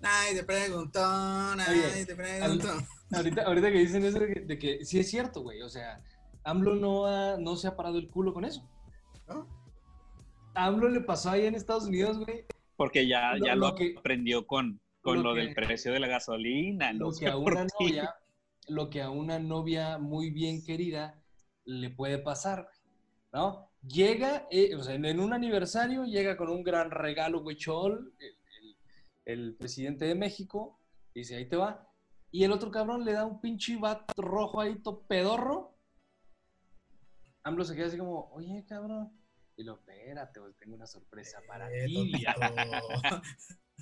[0.00, 1.00] Nadie te preguntó,
[1.56, 2.68] nadie te preguntó.
[3.12, 5.60] Ahorita, ahorita que dicen eso de que, de que sí es cierto, güey.
[5.62, 6.02] O sea,
[6.44, 8.68] AMLO no, ha- no se ha parado el culo con eso.
[9.28, 9.46] ¿No?
[10.54, 12.44] AMLO le pasó ahí en Estados Unidos, güey.
[12.76, 15.92] Porque ya Lo- ya lo lo, que- aprendió con, con lo lo, que- del precio
[15.92, 16.92] de la gasolina.
[16.92, 18.14] Lo No que, a una novia,
[18.68, 21.20] lo que a una novia muy bien querida
[21.64, 22.78] le puede pasar, güey,
[23.32, 23.68] ¿no?
[23.86, 28.12] Llega, eh, o sea, en, en un aniversario llega con un gran regalo, güey, chol,
[28.18, 28.37] el,
[29.28, 30.80] el- presidente de México,
[31.14, 31.86] dice, ahí te va.
[32.30, 35.78] Y el otro cabrón le da un pinche bat rojo ahí, to pedorro.
[37.44, 39.12] AMLO se queda así como, oye, cabrón.
[39.56, 42.12] Y lo, espérate, tengo una sorpresa para Eh, ti.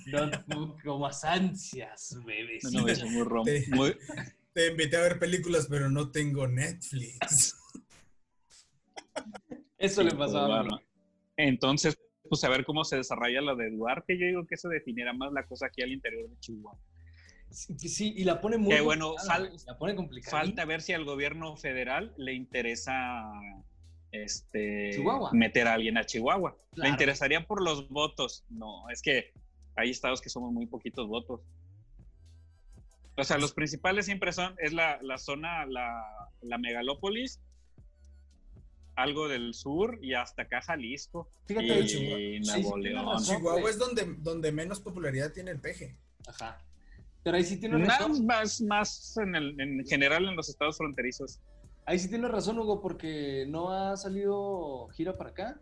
[0.05, 2.81] No tú comas ansias, bebecito.
[2.81, 3.97] No, es muy rom- Te- muy-
[4.53, 7.55] Te invité a ver películas, pero no tengo Netflix.
[9.77, 10.69] Eso le pasó a AMLO.
[10.69, 10.79] Bueno,
[11.35, 11.97] Entonces,
[12.27, 14.17] pues a ver cómo se desarrolla lo de Duarte.
[14.17, 16.79] Yo digo que eso definirá más la cosa aquí al interior de Chihuahua.
[17.49, 20.37] Sí, sí, y la pone muy bueno, fal- la pone complicada.
[20.39, 23.31] Falta ver si al gobierno federal le interesa
[24.11, 25.31] este Chihuahua.
[25.33, 26.57] meter a alguien a Chihuahua.
[26.71, 26.89] ¿Le Claro.
[26.91, 28.43] interesaría por los votos?
[28.49, 29.31] No, es que
[29.75, 31.41] hay estados que somos muy poquitos votos.
[33.15, 36.03] O sea, los principales siempre son, es la, la zona, la,
[36.41, 37.39] la megalópolis,
[38.97, 42.17] algo del sur y hasta acá Jalisco Fíjate, y Chihuahua.
[42.61, 43.05] Nuevo sí, León.
[43.05, 43.37] razón.
[43.37, 45.95] Chihuahua es donde, donde menos popularidad tiene el peje.
[46.27, 46.59] Ajá.
[47.23, 48.25] Pero ahí sí tiene Nada razón.
[48.25, 51.39] más, más en, el, en general en los estados fronterizos.
[51.85, 55.61] Ahí sí tiene razón, Hugo, porque no ha salido gira para acá.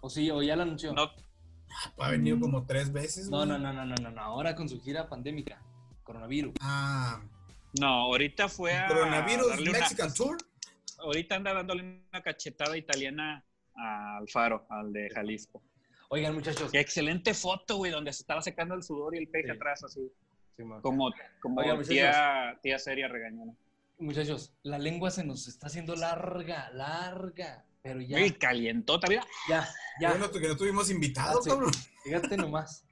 [0.00, 0.92] O sí, o ya la anunció.
[0.92, 1.10] No,
[1.98, 3.28] Ha venido como tres veces.
[3.28, 4.20] no, no, no, no, no, no, no.
[4.20, 5.60] Ahora con su gira pandémica,
[6.02, 6.54] coronavirus.
[6.60, 7.22] Ah,
[7.78, 10.36] no, ahorita fue a coronavirus darle una- Mexican Tour.
[11.04, 13.44] Ahorita anda dándole una cachetada italiana
[13.74, 15.62] al Faro, al de Jalisco.
[16.10, 16.70] Oigan, muchachos.
[16.70, 19.50] Qué excelente foto, güey, donde se estaba secando el sudor y el peje Sí.
[19.56, 20.00] atrás, así,
[20.56, 21.10] Sí, como,
[21.40, 23.52] como Oigan, tía, tía seria regañona.
[23.98, 27.64] Muchachos, la lengua se nos está haciendo larga, larga.
[27.82, 29.22] Pero ya, Y calientó también.
[29.48, 29.68] ya,
[30.00, 30.10] ya.
[30.10, 31.50] Bueno, que no tuvimos invitados, Ah, sí.
[31.50, 31.70] cabrón.
[32.04, 32.84] Fíjate nomás.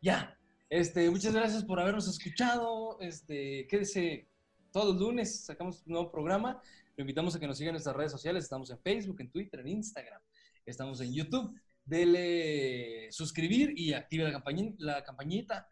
[0.00, 0.36] Ya.
[0.70, 2.98] Este, muchas gracias por habernos escuchado.
[3.00, 4.28] Este, quédese
[4.72, 6.62] todos los lunes, sacamos un nuevo programa.
[7.00, 8.44] Lo invitamos a que nos sigan en nuestras redes sociales.
[8.44, 10.20] Estamos en Facebook, en Twitter, en Instagram.
[10.66, 11.58] Estamos en YouTube.
[11.82, 15.66] Dele suscribir y active la, campañi- la campañita.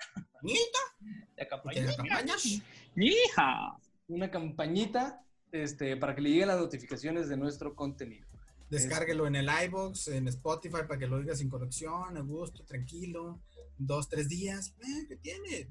[1.37, 2.65] La ¿Tienes campañita.
[2.97, 3.77] ¡Hija!
[4.07, 5.23] Una campañita
[5.53, 8.27] este, para que le lleguen las notificaciones de nuestro contenido.
[8.71, 13.43] Descárguelo en el iBox, en Spotify para que lo oiga sin conexión, a gusto, tranquilo,
[13.77, 14.75] dos, tres días.
[14.81, 15.69] Eh, ¿Qué tiene?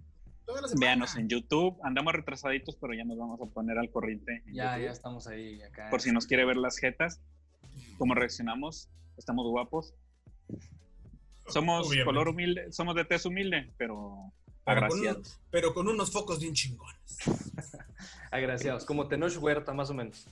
[0.80, 1.78] Véanos en YouTube.
[1.84, 4.44] Andamos retrasaditos, pero ya nos vamos a poner al corriente.
[4.46, 4.86] en Ya, YouTube.
[4.86, 5.90] ya estamos ahí acá.
[5.90, 7.22] Por si nos quiere ver las jetas,
[7.98, 8.90] cómo reaccionamos.
[9.18, 9.94] Estamos guapos.
[11.48, 12.06] Somos Obviamente.
[12.06, 14.32] color humilde, somos de tez humilde, pero
[14.66, 15.36] Pero con, agraciados.
[15.38, 17.18] un- pero con unos focos bien chingones.
[18.32, 20.28] Agraciados, como Tenoch Huerta, más o menos.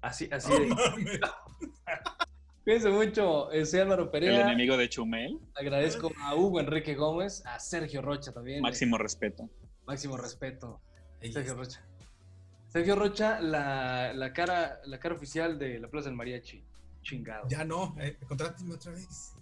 [0.00, 0.50] Así, así.
[0.50, 0.56] No
[0.96, 1.20] de-.
[2.68, 3.50] Cuídense mucho.
[3.50, 4.42] eh, Soy Álvaro El Pereira.
[4.42, 8.60] enemigo de Chumel, Agradezco a Hugo Enrique Gómez, a Sergio Rocha también.
[8.60, 9.44] máximo respeto.
[9.44, 10.82] eh, máximo respeto.
[11.22, 11.62] Ahí Sergio está.
[11.64, 11.88] Rocha.
[12.68, 16.62] Sergio Rocha, la, la cara, la cara oficial de la Plaza del Mariachi.
[17.00, 17.48] Chingado.
[17.48, 19.32] Ya no, eh, contrátame otra vez.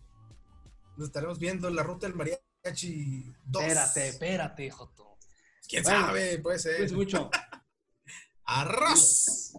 [0.96, 3.62] Nos estaremos viendo en la ruta del mariachi 2.
[3.64, 5.16] Espérate, espérate, Joto.
[5.68, 6.06] ¿Quién Bueno.
[6.06, 6.38] sabe?
[6.38, 6.74] Puede ser.
[6.76, 7.28] Cuídense mucho.
[8.44, 9.52] Arroz.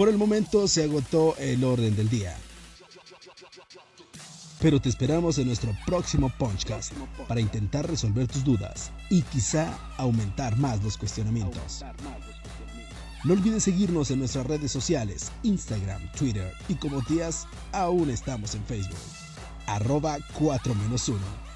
[0.00, 2.34] Por el momento se agotó el orden del día.
[4.58, 6.94] Pero te esperamos en nuestro próximo Punchcast
[7.28, 11.84] para intentar resolver tus dudas y quizá aumentar más los cuestionamientos.
[13.24, 18.64] No olvides seguirnos en nuestras redes sociales, Instagram, Twitter y como tías, aún estamos en
[18.64, 18.96] Facebook.
[19.66, 21.49] Arroba 4 1.